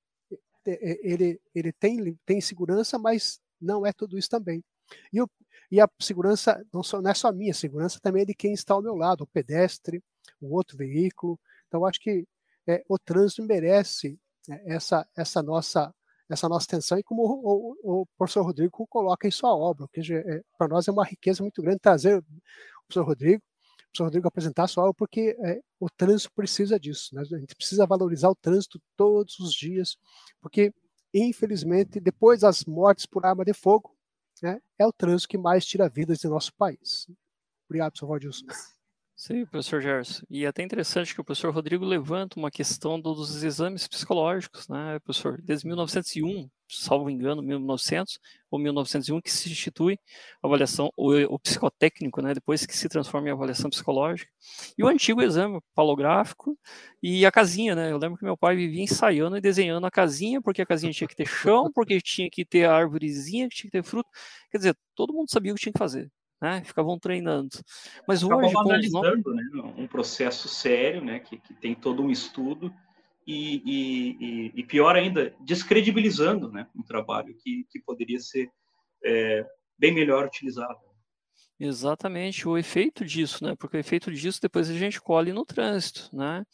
ele, 0.64 1.40
ele 1.54 1.72
tem, 1.72 2.16
tem 2.24 2.40
segurança, 2.40 2.98
mas 2.98 3.40
não 3.60 3.84
é 3.86 3.92
tudo 3.92 4.18
isso 4.18 4.28
também. 4.28 4.62
E, 5.12 5.20
o, 5.20 5.28
e 5.70 5.80
a 5.80 5.88
segurança 6.00 6.64
não, 6.72 6.82
só, 6.82 7.00
não 7.00 7.10
é 7.10 7.14
só 7.14 7.32
minha, 7.32 7.52
a 7.52 7.54
segurança 7.54 7.98
também 8.00 8.22
é 8.22 8.26
de 8.26 8.34
quem 8.34 8.52
está 8.52 8.74
ao 8.74 8.82
meu 8.82 8.94
lado, 8.94 9.22
o 9.22 9.26
pedestre, 9.26 10.02
o 10.40 10.54
outro 10.54 10.76
veículo. 10.76 11.38
Então, 11.66 11.84
acho 11.86 12.00
que 12.00 12.24
é, 12.66 12.84
o 12.88 12.98
trânsito 12.98 13.42
merece 13.44 14.18
é, 14.48 14.74
essa, 14.74 15.06
essa 15.16 15.42
nossa 15.42 15.92
essa 16.32 16.48
nossa 16.48 16.64
atenção 16.64 16.98
e 16.98 17.02
como 17.02 17.22
o, 17.22 17.76
o, 17.82 18.02
o 18.02 18.06
professor 18.16 18.42
Rodrigo 18.42 18.86
coloca 18.86 19.28
em 19.28 19.30
sua 19.30 19.54
obra, 19.54 19.86
que 19.92 20.00
é, 20.12 20.42
para 20.56 20.68
nós 20.68 20.88
é 20.88 20.92
uma 20.92 21.04
riqueza 21.04 21.42
muito 21.42 21.60
grande 21.62 21.78
trazer 21.78 22.18
o 22.18 22.24
professor 22.86 23.06
Rodrigo, 23.06 23.42
o 23.42 23.84
professor 23.92 24.04
Rodrigo 24.04 24.28
apresentar 24.28 24.66
sua 24.66 24.84
obra, 24.84 24.94
porque 24.94 25.36
é, 25.44 25.60
o 25.78 25.90
trânsito 25.90 26.32
precisa 26.34 26.80
disso, 26.80 27.14
né? 27.14 27.22
a 27.22 27.38
gente 27.38 27.54
precisa 27.54 27.86
valorizar 27.86 28.30
o 28.30 28.34
trânsito 28.34 28.80
todos 28.96 29.38
os 29.38 29.52
dias, 29.52 29.96
porque 30.40 30.72
infelizmente 31.12 32.00
depois 32.00 32.40
das 32.40 32.64
mortes 32.64 33.04
por 33.04 33.26
arma 33.26 33.44
de 33.44 33.52
fogo, 33.52 33.94
né, 34.42 34.58
é 34.78 34.86
o 34.86 34.92
trânsito 34.92 35.28
que 35.28 35.38
mais 35.38 35.66
tira 35.66 35.88
vidas 35.88 36.18
do 36.20 36.30
nosso 36.30 36.52
país. 36.54 37.06
Obrigado, 37.68 37.92
professor 37.92 38.06
Valdilson. 38.06 38.46
Sim, 39.14 39.44
professor 39.46 39.80
Gerson. 39.80 40.24
E 40.28 40.44
é 40.44 40.48
até 40.48 40.62
interessante 40.64 41.14
que 41.14 41.20
o 41.20 41.24
professor 41.24 41.52
Rodrigo 41.54 41.84
levanta 41.84 42.38
uma 42.40 42.50
questão 42.50 43.00
dos 43.00 43.42
exames 43.44 43.86
psicológicos, 43.86 44.66
né, 44.68 44.98
professor? 45.00 45.40
Desde 45.42 45.66
1901, 45.66 46.50
salvo 46.68 47.08
engano, 47.08 47.40
1900 47.40 48.18
ou 48.50 48.58
1901, 48.58 49.20
que 49.20 49.30
se 49.30 49.48
institui 49.48 49.96
a 50.42 50.46
avaliação, 50.48 50.90
o, 50.96 51.12
o 51.34 51.38
psicotécnico, 51.38 52.20
né, 52.20 52.34
depois 52.34 52.66
que 52.66 52.76
se 52.76 52.88
transforma 52.88 53.28
em 53.28 53.30
avaliação 53.30 53.70
psicológica, 53.70 54.28
e 54.76 54.82
o 54.82 54.88
antigo 54.88 55.22
exame 55.22 55.60
palográfico 55.74 56.58
e 57.00 57.24
a 57.24 57.30
casinha, 57.30 57.76
né? 57.76 57.92
Eu 57.92 57.98
lembro 57.98 58.18
que 58.18 58.24
meu 58.24 58.36
pai 58.36 58.56
vivia 58.56 58.82
ensaiando 58.82 59.36
e 59.36 59.40
desenhando 59.40 59.86
a 59.86 59.90
casinha, 59.90 60.40
porque 60.42 60.62
a 60.62 60.66
casinha 60.66 60.92
tinha 60.92 61.06
que 61.06 61.14
ter 61.16 61.26
chão, 61.28 61.70
porque 61.72 62.00
tinha 62.00 62.28
que 62.30 62.44
ter 62.44 62.64
a 62.64 62.74
árvorezinha, 62.74 63.48
que 63.48 63.54
tinha 63.56 63.70
que 63.70 63.78
ter 63.78 63.84
fruto. 63.84 64.08
Quer 64.50 64.58
dizer, 64.58 64.76
todo 64.96 65.12
mundo 65.12 65.30
sabia 65.30 65.52
o 65.52 65.54
que 65.54 65.62
tinha 65.62 65.72
que 65.72 65.78
fazer 65.78 66.10
né? 66.42 66.60
Ficavam 66.64 66.98
treinando. 66.98 67.56
Mas 68.06 68.24
hoje, 68.24 68.52
analisando, 68.56 69.32
né? 69.32 69.44
um 69.78 69.86
processo 69.86 70.48
sério, 70.48 71.02
né? 71.02 71.20
Que, 71.20 71.38
que 71.38 71.54
tem 71.54 71.72
todo 71.72 72.02
um 72.02 72.10
estudo 72.10 72.74
e, 73.24 73.62
e, 73.64 74.52
e, 74.56 74.64
pior 74.64 74.96
ainda, 74.96 75.32
descredibilizando, 75.40 76.50
né? 76.50 76.66
Um 76.74 76.82
trabalho 76.82 77.32
que, 77.36 77.64
que 77.70 77.80
poderia 77.80 78.18
ser 78.18 78.50
é, 79.04 79.46
bem 79.78 79.94
melhor 79.94 80.26
utilizado. 80.26 80.80
Exatamente, 81.60 82.48
o 82.48 82.58
efeito 82.58 83.04
disso, 83.04 83.44
né? 83.44 83.54
Porque 83.56 83.76
o 83.76 83.80
efeito 83.80 84.10
disso 84.10 84.40
depois 84.42 84.68
a 84.68 84.74
gente 84.74 85.00
colhe 85.00 85.32
no 85.32 85.44
trânsito, 85.44 86.10
né? 86.12 86.44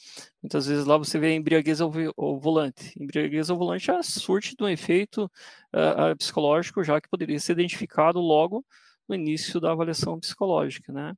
Muitas 0.43 0.67
vezes 0.67 0.85
lá 0.85 0.99
você 0.99 1.19
vê 1.19 1.29
a 1.29 1.35
embriaguez 1.35 1.81
ao, 1.81 1.91
ao 2.15 2.39
volante. 2.39 2.93
Embriaguez 3.01 3.49
ao 3.49 3.57
volante 3.57 3.87
já 3.87 4.03
surte 4.03 4.55
de 4.55 4.63
um 4.63 4.69
efeito 4.69 5.25
uh, 5.75 6.15
psicológico 6.19 6.85
já 6.85 7.01
que 7.01 7.09
poderia 7.09 7.41
ser 7.41 7.53
identificado 7.53 8.21
logo 8.21 8.63
no 9.09 9.15
início 9.15 9.61
da 9.61 9.73
avaliação 9.73 10.21
psicológica, 10.21 10.93
né? 10.93 11.15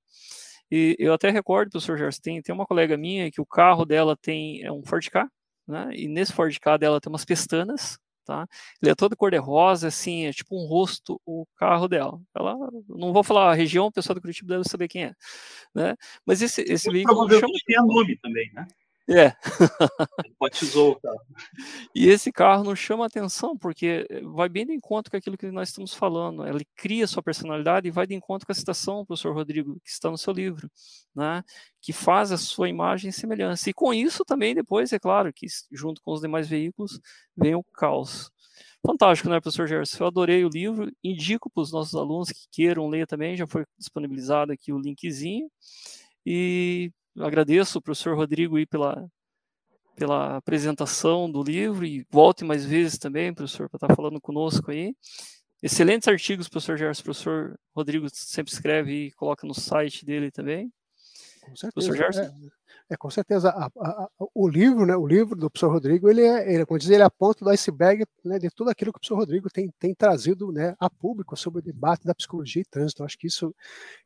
E 0.71 0.97
eu 0.99 1.13
até 1.13 1.31
recordo, 1.31 1.71
professor 1.71 1.99
Gerson, 1.99 2.21
tem, 2.23 2.43
tem 2.43 2.55
uma 2.55 2.67
colega 2.67 2.97
minha 2.97 3.31
que 3.31 3.41
o 3.41 3.47
carro 3.47 3.85
dela 3.85 4.17
tem 4.17 4.63
é 4.63 4.71
um 4.71 4.85
Ford 4.85 5.07
Ka, 5.11 5.29
né? 5.67 5.91
E 5.93 6.07
nesse 6.07 6.33
Ford 6.33 6.57
Ka 6.61 6.77
dela 6.77 7.01
tem 7.01 7.11
umas 7.11 7.25
pestanas, 7.25 7.99
tá? 8.25 8.47
Ele 8.81 8.93
é 8.93 8.95
todo 8.95 9.17
cor-de-rosa, 9.17 9.89
assim, 9.89 10.27
é 10.27 10.33
tipo 10.33 10.55
um 10.55 10.67
rosto 10.69 11.21
o 11.27 11.45
carro 11.57 11.89
dela. 11.89 12.21
Ela, 12.35 12.55
não 12.89 13.13
vou 13.13 13.25
falar 13.25 13.51
a 13.51 13.55
região, 13.55 13.87
o 13.87 13.93
pessoal 13.93 14.15
do 14.15 14.21
Curitiba 14.21 14.55
deve 14.55 14.69
saber 14.69 14.87
quem 14.87 15.07
é, 15.07 15.15
né? 15.75 15.97
Mas 16.25 16.41
esse, 16.41 16.63
esse 16.63 16.89
veículo 16.91 17.29
chama... 17.29 17.53
tem 17.67 17.77
nome 17.87 18.17
também, 18.19 18.51
né? 18.53 18.67
É. 19.09 19.33
Batizou 20.41 20.93
o 20.93 21.01
carro. 21.01 21.21
E 21.95 22.09
esse 22.09 22.31
carro 22.31 22.65
nos 22.65 22.79
chama 22.79 23.07
atenção 23.07 23.57
porque 23.57 24.07
vai 24.23 24.49
bem 24.49 24.67
de 24.67 24.73
encontro 24.73 25.11
com 25.11 25.17
aquilo 25.17 25.37
que 25.37 25.51
nós 25.51 25.71
estamos 25.71 25.95
falando. 25.95 26.47
Ele 26.47 26.65
cria 26.77 27.07
sua 27.07 27.23
personalidade 27.23 27.89
e 27.89 27.91
vai 27.91 28.07
de 28.07 28.15
encontro 28.15 28.47
com 28.47 28.53
a 28.53 28.55
citação, 28.55 29.05
professor 29.05 29.35
Rodrigo, 29.35 29.75
que 29.85 29.91
está 29.91 30.11
no 30.11 30.19
seu 30.19 30.33
livro, 30.33 30.71
né? 31.15 31.43
que 31.81 31.93
faz 31.93 32.31
a 32.31 32.37
sua 32.37 32.69
imagem 32.69 33.11
e 33.11 33.13
semelhança. 33.13 33.71
E 33.71 33.73
com 33.73 33.93
isso 33.93 34.25
também, 34.25 34.55
depois, 34.55 34.93
é 34.93 34.99
claro, 34.99 35.33
que 35.33 35.47
junto 35.73 36.01
com 36.03 36.13
os 36.13 36.21
demais 36.21 36.49
veículos, 36.49 37.01
vem 37.37 37.55
o 37.55 37.65
caos. 37.65 38.31
Fantástico, 38.87 39.29
né, 39.29 39.41
professor 39.41 39.67
Gerson? 39.67 40.05
Eu 40.05 40.09
adorei 40.09 40.45
o 40.45 40.49
livro, 40.49 40.91
indico 41.05 41.51
para 41.51 41.63
os 41.63 41.73
nossos 41.73 41.95
alunos 41.95 42.31
que 42.31 42.47
queiram 42.51 42.89
ler 42.89 43.07
também, 43.07 43.37
já 43.37 43.47
foi 43.47 43.65
disponibilizado 43.79 44.53
aqui 44.53 44.73
o 44.73 44.79
linkzinho. 44.79 45.51
E 46.25 46.93
agradeço 47.19 47.79
o 47.79 47.83
professor 47.83 48.17
Rodrigo 48.17 48.57
aí 48.57 48.67
pela, 48.67 49.09
pela 49.97 50.37
apresentação 50.37 51.31
do 51.31 51.43
livro 51.43 51.85
e 51.85 52.07
volte 52.11 52.45
mais 52.45 52.65
vezes 52.65 52.99
também, 52.99 53.35
professor, 53.35 53.69
para 53.69 53.77
estar 53.77 53.95
falando 53.95 54.21
conosco 54.21 54.71
aí. 54.71 54.95
Excelentes 55.63 56.09
artigos, 56.09 56.49
professor 56.49 56.79
Gerson. 56.79 57.03
O 57.03 57.05
professor 57.05 57.59
Rodrigo 57.75 58.07
sempre 58.11 58.53
escreve 58.53 58.93
e 58.93 59.11
coloca 59.13 59.47
no 59.47 59.55
site 59.55 60.07
dele 60.07 60.31
também. 60.31 60.73
Com 61.43 61.57
certeza. 61.57 61.73
Professor 61.73 61.97
Gerson? 61.97 62.51
É, 62.89 62.95
é 62.95 62.97
com 62.97 63.11
certeza. 63.11 63.51
A, 63.51 63.67
a, 63.67 63.91
a, 63.91 64.09
o 64.35 64.49
livro, 64.49 64.87
né, 64.87 64.97
o 64.97 65.07
livro 65.07 65.37
do 65.37 65.51
professor 65.51 65.73
Rodrigo, 65.73 66.09
ele 66.09 66.23
é, 66.23 66.55
ele, 66.55 66.65
como 66.65 66.79
diz, 66.79 66.89
ele 66.89 67.03
é 67.03 67.07
a 67.07 67.11
ponta 67.11 67.45
do 67.45 67.51
iceberg 67.51 68.07
né, 68.25 68.39
de 68.39 68.49
tudo 68.51 68.71
aquilo 68.71 68.93
que 68.93 68.97
o 68.97 69.01
professor 69.01 69.19
Rodrigo 69.19 69.51
tem, 69.51 69.71
tem 69.79 69.95
trazido 69.95 70.51
né, 70.51 70.75
a 70.81 70.89
público 70.89 71.37
sobre 71.37 71.59
o 71.59 71.63
debate 71.63 72.07
da 72.07 72.15
psicologia 72.15 72.63
e 72.63 72.65
trânsito. 72.65 73.03
Eu 73.03 73.07
acho 73.07 73.19
que 73.19 73.27
isso, 73.27 73.55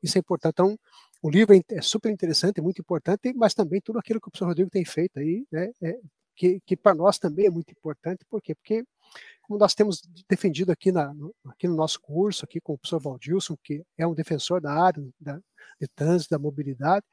isso 0.02 0.18
é 0.18 0.20
importante. 0.20 0.54
Então, 0.54 0.78
o 1.24 1.30
livro 1.30 1.56
é, 1.56 1.62
é 1.70 1.80
super 1.80 2.12
interessante, 2.12 2.60
muito 2.60 2.82
importante, 2.82 3.32
mas 3.32 3.54
também 3.54 3.80
tudo 3.80 3.98
aquilo 3.98 4.20
que 4.20 4.28
o 4.28 4.30
professor 4.30 4.48
Rodrigo 4.48 4.68
tem 4.68 4.84
feito 4.84 5.18
aí, 5.18 5.46
né, 5.50 5.72
é, 5.82 5.98
que, 6.36 6.60
que 6.66 6.76
para 6.76 6.94
nós 6.94 7.18
também 7.18 7.46
é 7.46 7.50
muito 7.50 7.70
importante, 7.70 8.26
por 8.28 8.42
quê? 8.42 8.54
Porque, 8.54 8.84
como 9.40 9.58
nós 9.58 9.74
temos 9.74 10.02
defendido 10.28 10.70
aqui, 10.70 10.92
na, 10.92 11.14
no, 11.14 11.34
aqui 11.46 11.66
no 11.66 11.74
nosso 11.74 11.98
curso, 11.98 12.44
aqui 12.44 12.60
com 12.60 12.74
o 12.74 12.78
professor 12.78 13.00
Valdilson, 13.00 13.56
que 13.64 13.82
é 13.96 14.06
um 14.06 14.12
defensor 14.12 14.60
da 14.60 14.74
área 14.74 15.02
da, 15.18 15.40
de 15.80 15.88
trânsito, 15.96 16.30
da 16.30 16.38
mobilidade, 16.38 17.06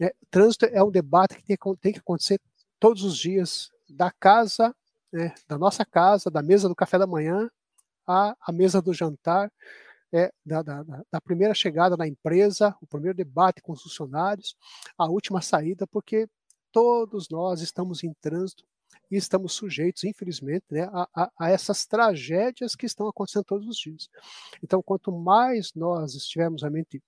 né, 0.00 0.10
trânsito 0.32 0.64
é 0.64 0.82
um 0.82 0.90
debate 0.90 1.36
que 1.36 1.44
tem, 1.44 1.56
tem 1.80 1.92
que 1.92 2.00
acontecer 2.00 2.40
todos 2.80 3.04
os 3.04 3.16
dias, 3.16 3.70
da 3.88 4.10
casa, 4.10 4.74
né, 5.12 5.32
da 5.46 5.56
nossa 5.56 5.84
casa, 5.84 6.28
da 6.28 6.42
mesa 6.42 6.68
do 6.68 6.74
café 6.74 6.98
da 6.98 7.06
manhã, 7.06 7.48
à, 8.04 8.34
à 8.40 8.50
mesa 8.50 8.82
do 8.82 8.92
jantar, 8.92 9.48
é, 10.14 10.32
da, 10.46 10.62
da, 10.62 10.82
da, 11.10 11.20
primeira 11.20 11.52
chegada 11.52 11.96
na 11.96 12.06
empresa, 12.06 12.72
o 12.80 12.86
primeiro 12.86 13.16
debate 13.16 13.60
com 13.60 13.72
os 13.72 13.82
funcionários, 13.82 14.56
a 14.96 15.06
última 15.08 15.42
saída, 15.42 15.88
porque 15.88 16.28
todos 16.70 17.28
nós 17.28 17.60
estamos 17.60 18.04
em 18.04 18.14
trânsito 18.20 18.64
e 19.10 19.16
estamos 19.16 19.54
sujeitos, 19.54 20.04
infelizmente, 20.04 20.64
né, 20.70 20.88
a, 20.92 21.08
a, 21.12 21.30
a, 21.36 21.50
essas 21.50 21.84
tragédias 21.84 22.76
que 22.76 22.86
estão 22.86 23.08
acontecendo 23.08 23.44
todos 23.44 23.66
os 23.66 23.76
dias. 23.76 24.08
Então, 24.62 24.80
quanto 24.80 25.10
mais 25.10 25.72
nós 25.74 26.14
estivermos 26.14 26.62
a 26.62 26.70
mente 26.70 27.02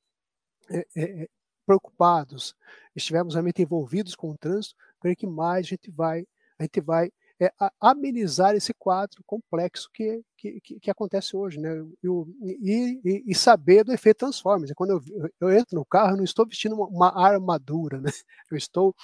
é, 0.69 0.79
é, 0.97 1.23
é 1.23 1.29
preocupados, 1.65 2.57
estivermos 2.95 3.37
a 3.37 3.43
mente 3.43 3.63
envolvidos 3.63 4.17
com 4.17 4.31
o 4.31 4.39
trânsito, 4.39 4.75
creio 5.01 5.17
que 5.17 5.27
mais 5.27 5.67
a 5.67 5.69
gente 5.69 5.93
vai, 5.93 6.27
a 6.59 6.65
gente 6.65 6.81
vai 6.81 7.13
é, 7.41 7.53
amenizar 7.81 8.55
esse 8.55 8.73
quadro 8.73 9.23
complexo 9.27 9.91
que, 9.93 10.23
que, 10.37 10.61
que, 10.61 10.91
acontece 10.91 11.37
hoje, 11.37 11.61
né? 11.61 11.71
E, 12.03 13.01
e, 13.05 13.25
e, 13.27 13.35
saber 13.35 13.85
do 13.85 13.93
efeito 13.93 14.19
Transformers. 14.19 14.73
Quando 14.75 14.91
eu, 14.91 15.31
eu 15.41 15.53
entro 15.53 15.79
no 15.79 15.85
carro, 15.85 16.13
eu 16.13 16.17
não 16.17 16.25
estou 16.25 16.47
vestindo 16.47 16.75
uma, 16.75 16.87
uma 16.87 17.27
armadura, 17.27 18.01
né? 18.01 18.11
Eu 18.51 18.57
estou 18.57 18.95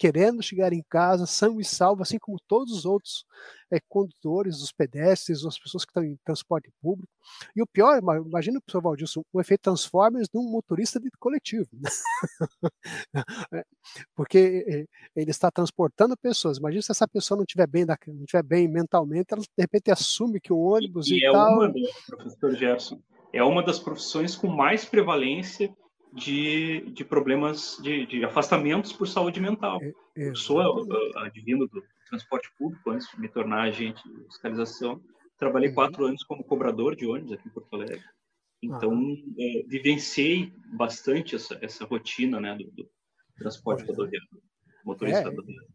querendo 0.00 0.42
chegar 0.42 0.72
em 0.72 0.82
casa 0.88 1.26
são 1.26 1.60
e 1.60 1.64
salvo, 1.64 2.02
assim 2.02 2.18
como 2.18 2.40
todos 2.48 2.72
os 2.72 2.86
outros 2.86 3.26
é, 3.70 3.78
condutores, 3.86 4.62
os 4.62 4.72
pedestres, 4.72 5.44
as 5.44 5.58
pessoas 5.58 5.84
que 5.84 5.90
estão 5.90 6.02
em 6.02 6.16
transporte 6.24 6.70
público. 6.80 7.12
E 7.54 7.60
o 7.60 7.66
pior, 7.66 7.98
imagina 7.98 8.56
o 8.56 8.62
professor 8.62 8.82
Valdilson, 8.82 9.22
o 9.30 9.40
efeito 9.42 9.60
Transformers 9.60 10.28
num 10.32 10.50
motorista 10.50 10.98
de 10.98 11.10
coletivo. 11.18 11.68
Né? 11.74 11.90
É, 13.52 13.64
porque 14.14 14.64
é, 14.66 14.86
ele 15.20 15.30
está 15.30 15.50
transportando 15.50 16.16
pessoas. 16.16 16.58
Imagina 16.58 16.82
se 16.82 16.92
essa 16.92 17.08
pessoa 17.08 17.36
não 17.36 17.42
estiver 17.42 17.66
bem, 17.66 17.84
não 17.84 18.24
estiver 18.24 18.42
bem 18.42 18.68
mentalmente, 18.68 19.32
ela 19.32 19.42
de 19.42 19.48
repente 19.58 19.90
assume 19.90 20.40
que 20.40 20.52
o 20.52 20.58
ônibus 20.58 21.08
e, 21.08 21.14
e, 21.14 21.18
e 21.18 21.26
é 21.26 21.32
tal... 21.32 21.58
Uma, 21.58 21.72
professor 22.06 22.54
Gerson, 22.54 23.02
é 23.32 23.42
uma 23.42 23.62
das 23.62 23.78
profissões 23.78 24.36
com 24.36 24.46
mais 24.46 24.84
prevalência 24.84 25.74
de, 26.12 26.80
de 26.90 27.04
problemas 27.04 27.78
de, 27.82 28.06
de 28.06 28.24
afastamentos 28.24 28.92
por 28.92 29.06
saúde 29.06 29.40
mental. 29.40 29.80
É, 29.82 29.92
eu 30.16 30.34
sou 30.34 30.60
advindo 31.16 31.66
do 31.68 31.82
transporte 32.08 32.50
público 32.58 32.90
antes 32.90 33.08
de 33.10 33.20
me 33.20 33.28
tornar 33.28 33.62
agente 33.62 34.02
de 34.08 34.24
fiscalização. 34.24 35.00
Trabalhei 35.38 35.68
uhum. 35.68 35.74
quatro 35.74 36.04
anos 36.04 36.22
como 36.24 36.44
cobrador 36.44 36.96
de 36.96 37.06
ônibus 37.06 37.32
aqui 37.32 37.48
em 37.48 37.52
Porto 37.52 37.74
Alegre. 37.74 38.02
Então, 38.62 38.90
uhum. 38.90 39.34
é, 39.38 39.62
vivenciei 39.66 40.52
bastante 40.74 41.34
essa, 41.34 41.58
essa 41.62 41.84
rotina 41.84 42.40
né, 42.40 42.56
do, 42.56 42.70
do 42.70 42.90
transporte 43.38 43.84
rodoviário, 43.84 44.28
motorista 44.84 45.20
é. 45.20 45.24
rodoviário. 45.24 45.69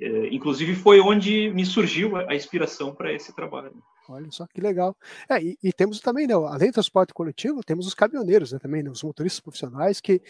É, 0.00 0.34
inclusive, 0.34 0.74
foi 0.74 0.98
onde 0.98 1.50
me 1.50 1.66
surgiu 1.66 2.16
a, 2.16 2.34
inspiração 2.34 2.94
para 2.94 3.12
esse 3.12 3.34
trabalho. 3.34 3.82
Olha 4.08 4.30
só 4.30 4.46
que 4.46 4.60
legal. 4.60 4.96
É, 5.28 5.42
e, 5.42 5.58
e, 5.62 5.72
temos 5.72 6.00
também, 6.00 6.26
né, 6.26 6.34
além 6.34 6.70
do 6.70 6.74
transporte 6.74 7.12
coletivo, 7.12 7.62
temos 7.62 7.86
os 7.86 7.94
caminhoneiros 7.94 8.52
né, 8.52 8.58
também, 8.58 8.82
né, 8.82 8.90
os 8.90 9.02
motoristas 9.02 9.40
profissionais, 9.40 10.00
que 10.00 10.22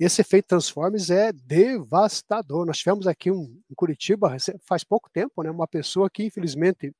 esse 0.00 0.20
efeito 0.20 0.48
Transformers 0.48 1.10
é 1.10 1.32
devastador. 1.32 2.66
Nós 2.66 2.78
tivemos 2.78 3.06
aqui 3.06 3.30
um, 3.30 3.60
em 3.70 3.74
Curitiba, 3.74 4.36
faz 4.64 4.82
pouco 4.82 5.08
tempo, 5.10 5.42
né, 5.42 5.50
uma 5.50 5.68
pessoa 5.68 6.10
que 6.10 6.24
infelizmente 6.24 6.92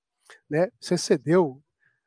né, 0.49 0.69
se 0.81 0.95
excedeu 0.95 1.61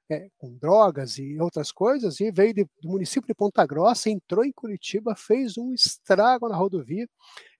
é, 0.09 0.29
com 0.37 0.57
drogas 0.57 1.17
e 1.17 1.37
outras 1.39 1.71
coisas, 1.71 2.19
e 2.19 2.31
veio 2.31 2.53
de, 2.53 2.63
do 2.81 2.89
município 2.89 3.27
de 3.27 3.33
Ponta 3.33 3.65
Grossa, 3.65 4.09
entrou 4.09 4.43
em 4.43 4.51
Curitiba, 4.51 5.15
fez 5.15 5.57
um 5.57 5.73
estrago 5.73 6.47
na 6.49 6.55
rodovia. 6.55 7.07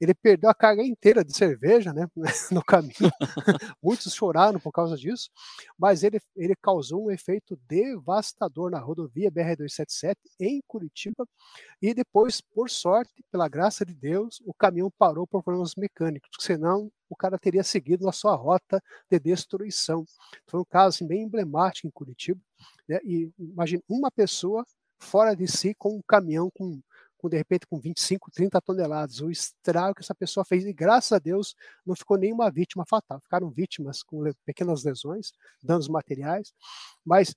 Ele 0.01 0.15
perdeu 0.15 0.49
a 0.49 0.55
carga 0.55 0.83
inteira 0.83 1.23
de 1.23 1.31
cerveja 1.31 1.93
né, 1.93 2.07
no 2.51 2.63
caminho. 2.63 2.95
Muitos 3.81 4.11
choraram 4.15 4.59
por 4.59 4.71
causa 4.71 4.97
disso, 4.97 5.29
mas 5.77 6.01
ele, 6.03 6.19
ele 6.35 6.55
causou 6.55 7.05
um 7.05 7.11
efeito 7.11 7.55
devastador 7.67 8.71
na 8.71 8.79
rodovia 8.79 9.31
BR-277 9.31 10.15
em 10.39 10.59
Curitiba. 10.67 11.27
E 11.79 11.93
depois, 11.93 12.41
por 12.41 12.67
sorte, 12.67 13.23
pela 13.31 13.47
graça 13.47 13.85
de 13.85 13.93
Deus, 13.93 14.41
o 14.43 14.53
caminhão 14.55 14.91
parou 14.97 15.27
por 15.27 15.43
problemas 15.43 15.75
mecânicos, 15.75 16.29
senão 16.39 16.91
o 17.07 17.15
cara 17.15 17.37
teria 17.37 17.63
seguido 17.63 18.05
na 18.05 18.11
sua 18.11 18.35
rota 18.35 18.81
de 19.09 19.19
destruição. 19.19 20.03
Foi 20.47 20.61
um 20.61 20.65
caso 20.65 20.95
assim, 20.95 21.07
bem 21.07 21.23
emblemático 21.23 21.85
em 21.85 21.91
Curitiba. 21.91 22.41
Né? 22.87 22.99
E 23.03 23.29
imagine 23.37 23.83
uma 23.87 24.09
pessoa 24.09 24.65
fora 24.97 25.35
de 25.35 25.47
si 25.47 25.75
com 25.75 25.97
um 25.97 26.01
caminhão 26.07 26.49
com 26.53 26.79
com 27.21 27.29
de 27.29 27.37
repente 27.37 27.67
com 27.67 27.79
25, 27.79 28.31
30 28.31 28.59
toneladas, 28.61 29.21
o 29.21 29.29
estrago 29.29 29.95
que 29.95 30.01
essa 30.01 30.15
pessoa 30.15 30.43
fez, 30.43 30.65
e 30.65 30.73
graças 30.73 31.11
a 31.11 31.19
Deus 31.19 31.55
não 31.85 31.95
ficou 31.95 32.17
nenhuma 32.17 32.49
vítima 32.49 32.83
fatal, 32.87 33.19
ficaram 33.21 33.49
vítimas 33.49 34.01
com 34.01 34.23
pequenas 34.45 34.83
lesões, 34.83 35.31
danos 35.61 35.87
materiais, 35.87 36.51
mas 37.05 37.35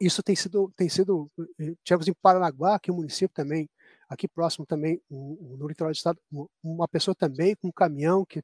isso 0.00 0.22
tem 0.22 0.34
sido, 0.34 0.72
tem 0.76 0.88
sido, 0.88 1.30
eh, 1.58 1.74
tivemos 1.84 2.08
em 2.08 2.14
Paranaguá, 2.14 2.74
aqui 2.74 2.90
o 2.90 2.94
município 2.94 3.34
também, 3.34 3.68
aqui 4.08 4.26
próximo 4.26 4.66
também, 4.66 5.00
no 5.08 5.66
litoral 5.68 5.92
do 5.92 5.96
estado, 5.96 6.18
uma 6.62 6.88
pessoa 6.88 7.14
também 7.14 7.54
com 7.54 7.68
um 7.68 7.72
caminhão 7.72 8.24
que 8.26 8.42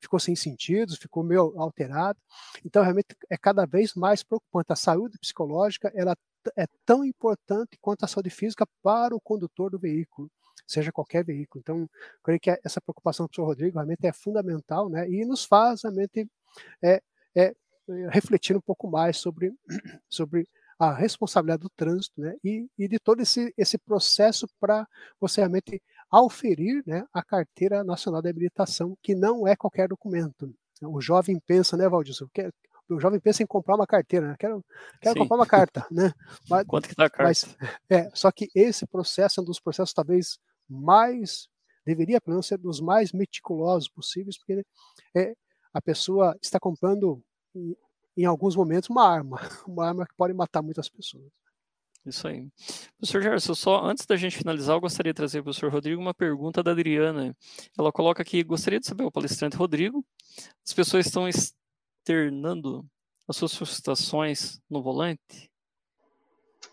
ficou 0.00 0.18
sem 0.18 0.36
sentidos, 0.36 0.96
ficou 0.96 1.22
meio 1.24 1.52
alterado. 1.60 2.18
Então, 2.64 2.82
realmente, 2.82 3.16
é 3.28 3.36
cada 3.36 3.66
vez 3.66 3.94
mais 3.94 4.22
preocupante. 4.22 4.72
A 4.72 4.76
saúde 4.76 5.18
psicológica, 5.18 5.92
ela 5.94 6.16
é 6.56 6.66
tão 6.84 7.04
importante 7.04 7.78
quanto 7.80 8.04
a 8.04 8.08
saúde 8.08 8.30
física 8.30 8.66
para 8.82 9.14
o 9.14 9.20
condutor 9.20 9.70
do 9.70 9.78
veículo, 9.78 10.30
seja 10.66 10.92
qualquer 10.92 11.24
veículo. 11.24 11.60
Então, 11.60 11.88
creio 12.22 12.40
que 12.40 12.50
essa 12.64 12.80
preocupação 12.80 13.26
do 13.26 13.28
professor 13.28 13.46
Rodrigo 13.46 13.76
realmente 13.76 14.06
é 14.06 14.12
fundamental, 14.12 14.88
né? 14.88 15.08
E 15.08 15.24
nos 15.24 15.44
faz 15.44 15.82
realmente 15.82 16.28
é, 16.82 17.02
é, 17.34 17.54
refletir 18.10 18.56
um 18.56 18.60
pouco 18.60 18.88
mais 18.88 19.16
sobre, 19.16 19.52
sobre 20.08 20.46
a 20.78 20.92
responsabilidade 20.92 21.62
do 21.62 21.70
trânsito, 21.70 22.20
né? 22.20 22.36
E, 22.44 22.68
e 22.78 22.86
de 22.86 22.98
todo 22.98 23.20
esse, 23.20 23.52
esse 23.56 23.78
processo 23.78 24.46
para 24.60 24.86
você 25.20 25.40
realmente 25.40 25.82
auferir 26.10 26.82
né, 26.86 27.04
a 27.12 27.22
carteira 27.22 27.84
nacional 27.84 28.22
de 28.22 28.28
habilitação, 28.28 28.96
que 29.02 29.14
não 29.14 29.46
é 29.46 29.54
qualquer 29.56 29.88
documento. 29.88 30.54
O 30.82 31.00
jovem 31.00 31.38
pensa, 31.40 31.76
né, 31.76 31.88
Valdir? 31.88 32.14
O 32.88 33.00
jovem 33.00 33.20
pensa 33.20 33.42
em 33.42 33.46
comprar 33.46 33.74
uma 33.74 33.86
carteira, 33.86 34.28
né? 34.28 34.36
quero, 34.38 34.64
quero 35.00 35.18
comprar 35.18 35.36
uma 35.36 35.46
carta, 35.46 35.86
né? 35.90 36.12
Mas, 36.48 36.66
Quanto 36.66 36.86
que 36.86 36.94
está 36.94 37.06
a 37.06 37.10
carta? 37.10 37.24
Mas, 37.24 37.56
é, 37.88 38.10
só 38.14 38.30
que 38.30 38.48
esse 38.54 38.86
processo 38.86 39.40
é 39.40 39.42
um 39.42 39.46
dos 39.46 39.60
processos 39.60 39.92
talvez 39.92 40.38
mais, 40.68 41.48
deveria 41.84 42.20
pelo 42.20 42.34
menos 42.34 42.46
ser 42.46 42.58
dos 42.58 42.80
mais 42.80 43.12
meticulosos 43.12 43.88
possíveis, 43.88 44.38
porque 44.38 44.64
é, 45.14 45.34
a 45.72 45.80
pessoa 45.80 46.36
está 46.42 46.58
comprando 46.58 47.22
em, 47.54 47.76
em 48.16 48.24
alguns 48.24 48.56
momentos 48.56 48.88
uma 48.90 49.06
arma, 49.06 49.38
uma 49.66 49.86
arma 49.86 50.06
que 50.06 50.14
pode 50.16 50.34
matar 50.34 50.62
muitas 50.62 50.88
pessoas. 50.88 51.30
Isso 52.06 52.26
aí. 52.26 52.46
Professor 52.96 53.22
Gerson, 53.22 53.54
só 53.54 53.84
antes 53.84 54.06
da 54.06 54.16
gente 54.16 54.38
finalizar, 54.38 54.76
eu 54.76 54.80
gostaria 54.80 55.12
de 55.12 55.16
trazer 55.16 55.42
para 55.42 55.50
o 55.50 55.52
professor 55.52 55.70
Rodrigo 55.70 56.00
uma 56.00 56.14
pergunta 56.14 56.62
da 56.62 56.70
Adriana. 56.70 57.36
Ela 57.78 57.92
coloca 57.92 58.22
aqui: 58.22 58.42
gostaria 58.42 58.80
de 58.80 58.86
saber 58.86 59.04
o 59.04 59.12
palestrante 59.12 59.56
Rodrigo. 59.56 60.04
As 60.66 60.72
pessoas 60.72 61.06
estão 61.06 61.28
externando 62.08 62.86
as 63.28 63.36
suas 63.36 63.54
frustrações 63.54 64.58
no 64.70 64.82
volante? 64.82 65.50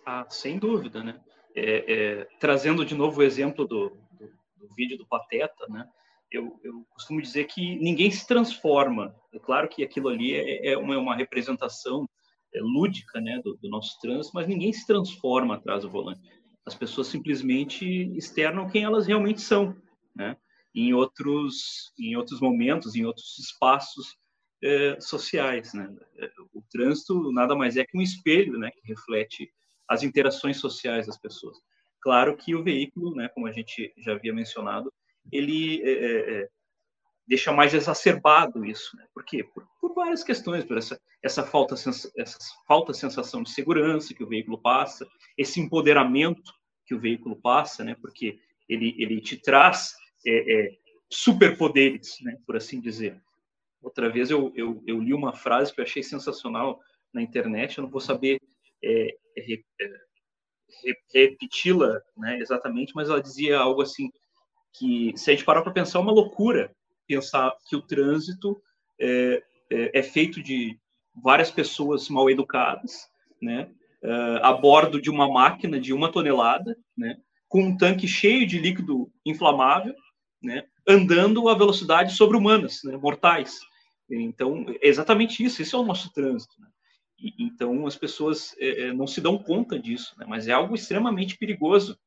Ah, 0.06 0.26
sem 0.30 0.58
dúvida, 0.58 1.04
né? 1.04 1.22
É, 1.54 1.94
é, 1.94 2.28
trazendo 2.40 2.86
de 2.86 2.96
novo 2.96 3.20
o 3.20 3.24
exemplo 3.24 3.68
do, 3.68 3.90
do, 3.90 4.28
do 4.56 4.74
vídeo 4.76 4.98
do 4.98 5.06
Pateta, 5.06 5.68
né? 5.68 5.88
Eu, 6.32 6.60
eu, 6.64 6.86
costumo 6.90 7.22
dizer 7.22 7.46
que 7.46 7.78
ninguém 7.78 8.10
se 8.10 8.26
transforma. 8.26 9.16
É 9.34 9.40
claro 9.40 9.68
que 9.68 9.84
aquilo 9.84 10.10
ali 10.10 10.34
é, 10.34 10.72
é 10.72 10.78
uma, 10.78 10.98
uma, 10.98 11.16
representação 11.16 12.10
é, 12.54 12.60
lúdica 12.62 13.22
né, 13.22 13.40
do, 13.44 13.56
do, 13.58 13.70
nosso 13.70 14.00
trânsito, 14.02 14.34
mas 14.34 14.48
ninguém 14.48 14.74
se 14.74 14.88
transforma 14.88 15.56
atrás 15.56 15.84
do 15.84 15.90
volante. 15.90 16.22
As 16.66 16.76
pessoas 16.76 17.08
simplesmente 17.08 17.86
externam 18.18 18.70
quem 18.70 18.84
elas 18.84 19.06
realmente 19.06 19.40
são. 19.40 19.76
Né? 20.16 20.36
Em, 20.74 20.94
outros, 20.94 21.94
em 21.98 22.16
outros 22.16 22.42
momentos, 22.42 22.96
em 22.96 23.06
outros 23.06 23.38
espaços, 23.38 24.18
é, 24.66 25.00
sociais. 25.00 25.74
Né? 25.74 25.90
O 26.54 26.62
trânsito 26.72 27.32
nada 27.32 27.56
mais 27.56 27.78
é 27.78 27.86
que 27.86 27.98
um 27.98 28.02
espelho 28.02 28.58
né, 28.58 28.72
que 28.72 28.88
reflete 28.88 29.52
as 29.88 30.04
interações 30.04 30.58
sociais 30.58 31.08
das 31.08 31.18
pessoas. 31.18 31.58
Claro 32.02 32.36
que 32.36 32.56
o 32.56 32.64
veículo, 32.64 33.16
né, 33.16 33.30
como 33.30 33.48
a 33.48 33.52
gente 33.52 33.94
já 33.98 34.14
havia 34.14 34.34
mencionado, 34.34 34.92
ele 35.32 35.82
é 35.84 36.50
deixa 37.28 37.52
mais 37.52 37.74
exacerbado 37.74 38.66
isso. 38.66 38.96
Né? 38.96 39.06
Por 39.14 39.24
quê? 39.24 39.44
Por, 39.44 39.68
por, 39.82 39.94
várias 39.94 40.24
questões, 40.24 40.64
por 40.64 40.78
essa, 40.78 41.00
essa, 41.22 41.44
falta, 41.44 41.76
essa 41.76 42.40
falta 42.68 42.94
sensação 42.94 43.42
de 43.44 43.50
segurança 43.50 44.14
que 44.14 44.24
o 44.24 44.28
veículo 44.28 44.58
passa, 44.58 45.08
esse 45.38 45.60
empoderamento 45.60 46.54
que 46.86 46.94
o 46.94 47.00
veículo 47.00 47.36
passa, 47.36 47.84
né? 47.84 47.96
porque 48.00 48.40
ele, 48.70 48.96
ele 48.98 49.22
te 49.22 49.38
traz 49.38 49.96
é, 50.26 50.54
é, 50.54 50.78
superpoderes, 51.10 52.18
né? 52.22 52.38
por 52.46 52.56
assim 52.56 52.80
dizer. 52.80 53.20
Outra 53.86 54.10
vez 54.10 54.32
eu, 54.32 54.52
eu, 54.56 54.82
eu, 54.88 55.00
li 55.00 55.14
uma 55.14 55.32
frase 55.32 55.72
que 55.72 55.80
eu 55.80 55.86
achei 55.86 56.02
sensacional 56.02 56.82
na 57.14 57.22
internet, 57.22 57.78
eu 57.78 57.84
não 57.84 57.90
vou 57.90 58.02
saber 58.02 58.42
é, 58.84 59.16
é, 59.38 59.54
é 60.88 60.94
repeti-la 61.14 62.02
né, 62.18 62.40
exatamente, 62.40 62.94
mas 62.96 63.10
ela 63.10 63.22
dizia 63.22 63.60
algo 63.60 63.84
assim, 63.84 64.10
que 64.74 65.14
se 65.16 65.30
a 65.30 65.34
gente 65.36 65.46
parar 65.46 65.62
para 65.62 65.72
pensar, 65.72 66.00
é 66.00 66.02
uma 66.02 66.12
loucura 66.12 66.76
pensar 67.08 67.56
que 67.70 67.76
o 67.76 67.82
trânsito 67.82 68.60
é, 69.00 69.44
é, 69.70 70.02
feito 70.02 70.42
de 70.42 70.80
várias 71.16 71.52
pessoas 71.52 72.10
mal 72.10 72.28
educadas, 72.28 73.08
né, 73.40 73.70
a 74.42 74.52
bordo 74.52 75.00
de 75.00 75.12
uma 75.12 75.32
máquina 75.32 75.80
de 75.80 75.94
uma 75.94 76.12
tonelada, 76.12 76.76
né, 76.98 77.18
com 77.48 77.62
um 77.62 77.78
tanque 77.78 78.08
cheio 78.08 78.48
de 78.48 78.58
líquido 78.58 79.12
inflamável, 79.24 79.94
né, 80.42 80.66
andando 80.88 81.48
a 81.50 81.56
velocidade 81.56 82.16
sobre-humanas, 82.16 82.82
né, 82.84 82.98
mortais. 82.98 83.60
Então, 84.10 84.66
é 84.82 84.88
exatamente 84.88 85.44
isso, 85.44 85.62
esse 85.62 85.74
é 85.74 85.78
o 85.78 85.86
nosso 85.86 86.12
trânsito. 86.12 86.54
Né? 86.60 86.68
E, 87.18 87.44
então, 87.44 87.88
as 87.88 87.96
pessoas 87.96 88.56
é, 88.60 88.88
é, 88.88 88.94
não 88.94 89.08
se 89.08 89.20
dão 89.20 89.38
conta 89.38 89.80
disso, 89.80 90.14
né? 90.18 90.26
mas 90.28 90.48
é 90.48 90.52
algo 90.52 90.76
extremamente 90.76 91.38
perigoso. 91.38 91.98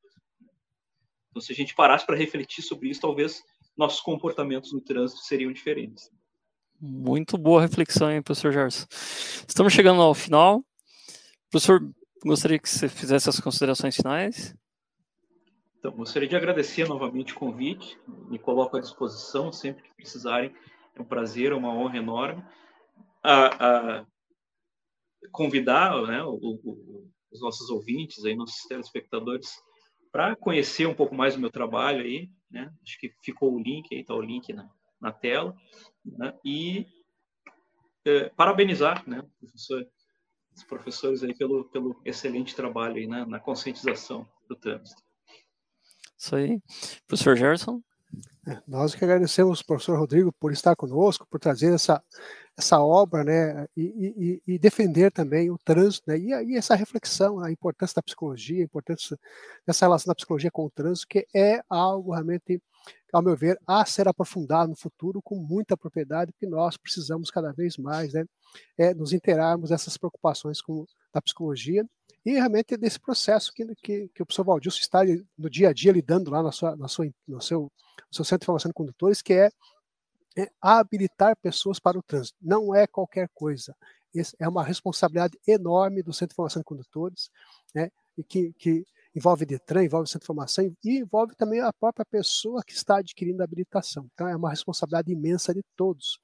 Então, 1.30 1.42
se 1.42 1.52
a 1.52 1.54
gente 1.54 1.74
parasse 1.74 2.06
para 2.06 2.16
refletir 2.16 2.62
sobre 2.62 2.88
isso, 2.88 3.00
talvez 3.00 3.42
nossos 3.76 4.00
comportamentos 4.00 4.72
no 4.72 4.80
trânsito 4.80 5.22
seriam 5.22 5.52
diferentes. 5.52 6.10
Muito 6.80 7.36
boa 7.36 7.60
reflexão, 7.60 8.10
hein, 8.10 8.22
professor 8.22 8.52
Gerson. 8.52 8.86
Estamos 9.48 9.72
chegando 9.72 10.00
ao 10.00 10.14
final. 10.14 10.64
Professor, 11.50 11.80
gostaria 12.24 12.58
que 12.58 12.68
você 12.68 12.88
fizesse 12.88 13.28
as 13.28 13.40
considerações 13.40 13.96
finais. 13.96 14.54
Então, 15.78 15.92
gostaria 15.92 16.28
de 16.28 16.36
agradecer 16.36 16.88
novamente 16.88 17.32
o 17.32 17.36
convite. 17.36 17.98
Me 18.28 18.38
coloco 18.38 18.76
à 18.76 18.80
disposição 18.80 19.52
sempre 19.52 19.84
que 19.84 19.94
precisarem 19.94 20.54
um 21.02 21.04
prazer, 21.04 21.52
uma 21.52 21.72
honra 21.72 21.98
enorme. 21.98 22.44
A, 23.22 23.98
a 24.00 24.06
convidar 25.32 26.00
né, 26.06 26.22
o, 26.22 26.34
o, 26.34 27.10
os 27.30 27.40
nossos 27.40 27.68
ouvintes, 27.70 28.24
aí, 28.24 28.34
nossos 28.34 28.66
telespectadores, 28.66 29.60
para 30.10 30.34
conhecer 30.36 30.86
um 30.86 30.94
pouco 30.94 31.14
mais 31.14 31.36
o 31.36 31.40
meu 31.40 31.50
trabalho 31.50 32.02
aí, 32.02 32.30
né? 32.50 32.72
Acho 32.82 32.98
que 32.98 33.12
ficou 33.22 33.54
o 33.54 33.60
link 33.60 33.94
aí, 33.94 34.00
está 34.00 34.14
o 34.14 34.22
link 34.22 34.52
na, 34.52 34.68
na 35.00 35.12
tela, 35.12 35.54
né? 36.04 36.34
E 36.44 36.86
é, 38.04 38.30
parabenizar, 38.30 39.06
né, 39.08 39.22
professor, 39.38 39.86
os 40.54 40.64
professores 40.64 41.22
aí 41.22 41.34
pelo, 41.34 41.64
pelo 41.70 42.00
excelente 42.04 42.56
trabalho 42.56 42.96
aí 42.96 43.06
né, 43.06 43.24
na 43.26 43.38
conscientização 43.38 44.28
do 44.48 44.56
trânsito. 44.56 45.02
Isso 46.16 46.34
aí. 46.34 46.60
Professor 47.06 47.36
Gerson? 47.36 47.80
É, 48.46 48.62
nós 48.66 48.94
que 48.94 49.04
agradecemos, 49.04 49.62
professor 49.62 49.98
Rodrigo, 49.98 50.32
por 50.32 50.52
estar 50.52 50.74
conosco, 50.74 51.26
por 51.28 51.38
trazer 51.38 51.74
essa, 51.74 52.02
essa 52.56 52.80
obra, 52.80 53.22
né, 53.22 53.66
e, 53.76 54.40
e, 54.46 54.54
e 54.54 54.58
defender 54.58 55.12
também 55.12 55.50
o 55.50 55.58
trânsito, 55.58 56.10
né, 56.10 56.18
e, 56.18 56.30
e, 56.52 56.56
essa 56.56 56.74
reflexão, 56.74 57.40
a 57.40 57.52
importância 57.52 57.96
da 57.96 58.02
psicologia, 58.02 58.62
a 58.62 58.64
importância 58.64 59.18
dessa 59.66 59.84
relação 59.84 60.10
da 60.10 60.14
psicologia 60.14 60.50
com 60.50 60.64
o 60.64 60.70
trânsito, 60.70 61.08
que 61.08 61.26
é 61.34 61.60
algo 61.68 62.12
realmente, 62.12 62.62
ao 63.12 63.22
meu 63.22 63.36
ver, 63.36 63.58
a 63.66 63.84
ser 63.84 64.08
aprofundado 64.08 64.70
no 64.70 64.76
futuro 64.76 65.20
com 65.22 65.36
muita 65.36 65.76
propriedade, 65.76 66.32
que 66.38 66.46
nós 66.46 66.76
precisamos 66.78 67.30
cada 67.30 67.52
vez 67.52 67.76
mais, 67.76 68.14
né, 68.14 68.24
é, 68.78 68.94
nos 68.94 69.12
interarmos 69.12 69.68
dessas 69.68 69.98
preocupações 69.98 70.62
com, 70.62 70.86
da 71.12 71.20
psicologia 71.20 71.86
e 72.28 72.34
realmente 72.34 72.76
desse 72.76 73.00
processo 73.00 73.52
que, 73.52 73.64
que, 73.76 74.08
que 74.08 74.22
o 74.22 74.26
professor 74.26 74.44
Valdilson 74.44 74.80
está 74.80 75.00
no 75.36 75.48
dia 75.48 75.70
a 75.70 75.72
dia 75.72 75.92
lidando 75.92 76.30
lá 76.30 76.42
na 76.42 76.52
sua, 76.52 76.76
na 76.76 76.88
sua, 76.88 77.10
no 77.26 77.40
seu 77.40 77.70
o 78.10 78.14
seu 78.14 78.24
centro 78.24 78.40
de 78.40 78.46
formação 78.46 78.70
de 78.70 78.74
condutores, 78.74 79.22
que 79.22 79.32
é, 79.32 79.50
é 80.36 80.48
habilitar 80.60 81.36
pessoas 81.36 81.78
para 81.78 81.98
o 81.98 82.02
trânsito. 82.02 82.38
Não 82.40 82.74
é 82.74 82.86
qualquer 82.86 83.28
coisa. 83.34 83.74
Esse 84.14 84.34
é 84.38 84.48
uma 84.48 84.64
responsabilidade 84.64 85.38
enorme 85.46 86.02
do 86.02 86.12
Centro 86.12 86.28
de 86.28 86.36
Formação 86.36 86.60
de 86.60 86.64
Condutores, 86.64 87.30
né, 87.74 87.90
e 88.16 88.24
que, 88.24 88.52
que 88.54 88.84
envolve 89.14 89.44
Detran, 89.44 89.84
envolve 89.84 90.08
Centro 90.08 90.20
de 90.20 90.24
Informação 90.26 90.64
e 90.84 90.98
envolve 90.98 91.34
também 91.34 91.60
a 91.60 91.72
própria 91.72 92.06
pessoa 92.06 92.62
que 92.64 92.72
está 92.72 92.98
adquirindo 92.98 93.42
a 93.42 93.44
habilitação. 93.44 94.08
Então 94.14 94.26
é 94.28 94.36
uma 94.36 94.50
responsabilidade 94.50 95.12
imensa 95.12 95.52
de 95.52 95.62
todos. 95.76 96.18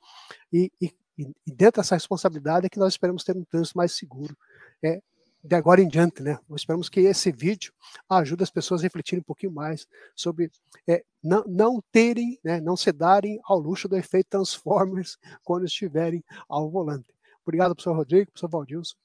E, 0.53 0.73
e, 0.81 0.93
e 1.19 1.53
dentro 1.53 1.81
dessa 1.83 1.95
responsabilidade 1.95 2.67
é 2.67 2.69
que 2.69 2.79
nós 2.79 2.95
esperamos 2.95 3.25
ter 3.25 3.37
um 3.37 3.45
trânsito 3.45 3.77
mais 3.77 3.93
seguro. 3.93 4.37
É, 4.83 5.01
de 5.45 5.55
agora 5.55 5.83
em 5.83 5.89
diante, 5.89 6.23
né? 6.23 6.39
Esperamos 6.57 6.89
que 6.89 7.01
esse 7.01 7.31
vídeo 7.31 7.71
ajude 8.09 8.43
as 8.43 8.51
pessoas 8.51 8.81
a 8.81 8.85
refletirem 8.85 9.21
um 9.21 9.25
pouquinho 9.25 9.53
mais 9.53 9.87
sobre 10.17 10.51
é, 10.89 11.05
não, 11.23 11.45
não 11.47 11.83
terem, 11.93 12.39
né, 12.43 12.61
não 12.63 12.77
se 12.77 12.91
darem 12.91 13.39
ao 13.45 13.59
luxo 13.59 13.87
do 13.87 13.97
efeito 13.97 14.31
Transformers 14.31 15.19
quando 15.45 15.67
estiverem 15.67 16.25
ao 16.49 16.71
volante. 16.71 17.15
Obrigado, 17.45 17.75
professor 17.75 17.95
Rodrigo, 17.95 18.31
professor 18.31 18.49
Valdilson. 18.49 18.97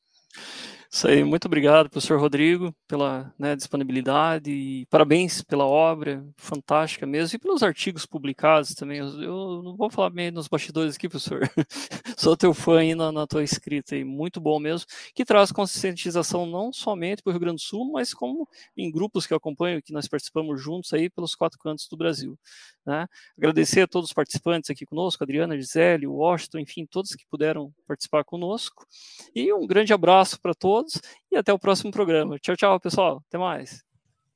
Isso 0.91 1.07
aí, 1.07 1.23
muito 1.23 1.45
obrigado, 1.45 1.87
professor 1.87 2.19
Rodrigo, 2.19 2.75
pela 2.87 3.31
né, 3.37 3.55
disponibilidade 3.55 4.49
e 4.49 4.87
parabéns 4.87 5.43
pela 5.43 5.63
obra, 5.63 6.25
fantástica 6.35 7.05
mesmo, 7.05 7.35
e 7.35 7.39
pelos 7.39 7.61
artigos 7.61 8.07
publicados 8.07 8.73
também. 8.73 8.97
Eu, 8.97 9.61
não 9.63 9.77
vou 9.77 9.91
falar 9.91 10.09
meio 10.09 10.31
nos 10.31 10.47
bastidores 10.47 10.95
aqui, 10.95 11.07
professor. 11.07 11.41
Sou 12.17 12.35
teu 12.35 12.55
fã 12.55 12.79
aí 12.79 12.95
na, 12.95 13.11
na, 13.11 13.27
tua 13.27 13.43
escrita, 13.43 13.93
aí, 13.93 14.03
muito 14.03 14.41
bom 14.41 14.59
mesmo, 14.59 14.87
que 15.13 15.23
traz 15.23 15.51
conscientização 15.51 16.47
não 16.47 16.73
somente 16.73 17.21
para 17.21 17.29
o 17.29 17.33
Rio 17.33 17.41
Grande 17.41 17.57
do 17.57 17.61
Sul, 17.61 17.91
mas 17.91 18.11
como 18.11 18.49
em 18.75 18.91
grupos 18.91 19.27
que 19.27 19.33
eu 19.33 19.37
acompanho, 19.37 19.83
que 19.83 19.93
nós 19.93 20.07
participamos 20.07 20.59
juntos 20.59 20.91
aí 20.91 21.07
pelos 21.07 21.35
quatro 21.35 21.59
cantos 21.59 21.87
do 21.87 21.95
Brasil. 21.95 22.35
Né? 22.83 23.05
Agradecer 23.37 23.81
a 23.81 23.87
todos 23.87 24.09
os 24.09 24.13
participantes 24.13 24.71
aqui 24.71 24.87
conosco, 24.87 25.23
Adriana, 25.23 25.55
Gisele, 25.55 26.07
Washington, 26.07 26.57
enfim, 26.57 26.87
todos 26.89 27.13
que 27.13 27.27
puderam 27.29 27.71
participar 27.87 28.23
conosco. 28.23 28.87
E 29.35 29.53
um 29.53 29.67
grande 29.67 29.93
abraço 29.93 30.41
para 30.41 30.55
todos 30.79 31.01
e 31.31 31.35
até 31.35 31.51
o 31.51 31.59
próximo 31.59 31.91
programa. 31.91 32.37
Tchau, 32.39 32.55
tchau, 32.55 32.79
pessoal. 32.79 33.21
Até 33.27 33.37
mais. 33.37 33.83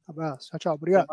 Um 0.07 0.11
abraço. 0.11 0.49
Tchau, 0.49 0.59
tchau. 0.59 0.75
Obrigado. 0.75 1.07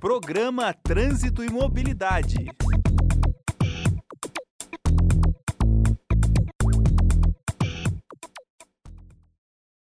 Programa 0.00 0.72
Trânsito 0.72 1.44
e 1.44 1.50
Mobilidade. 1.50 2.46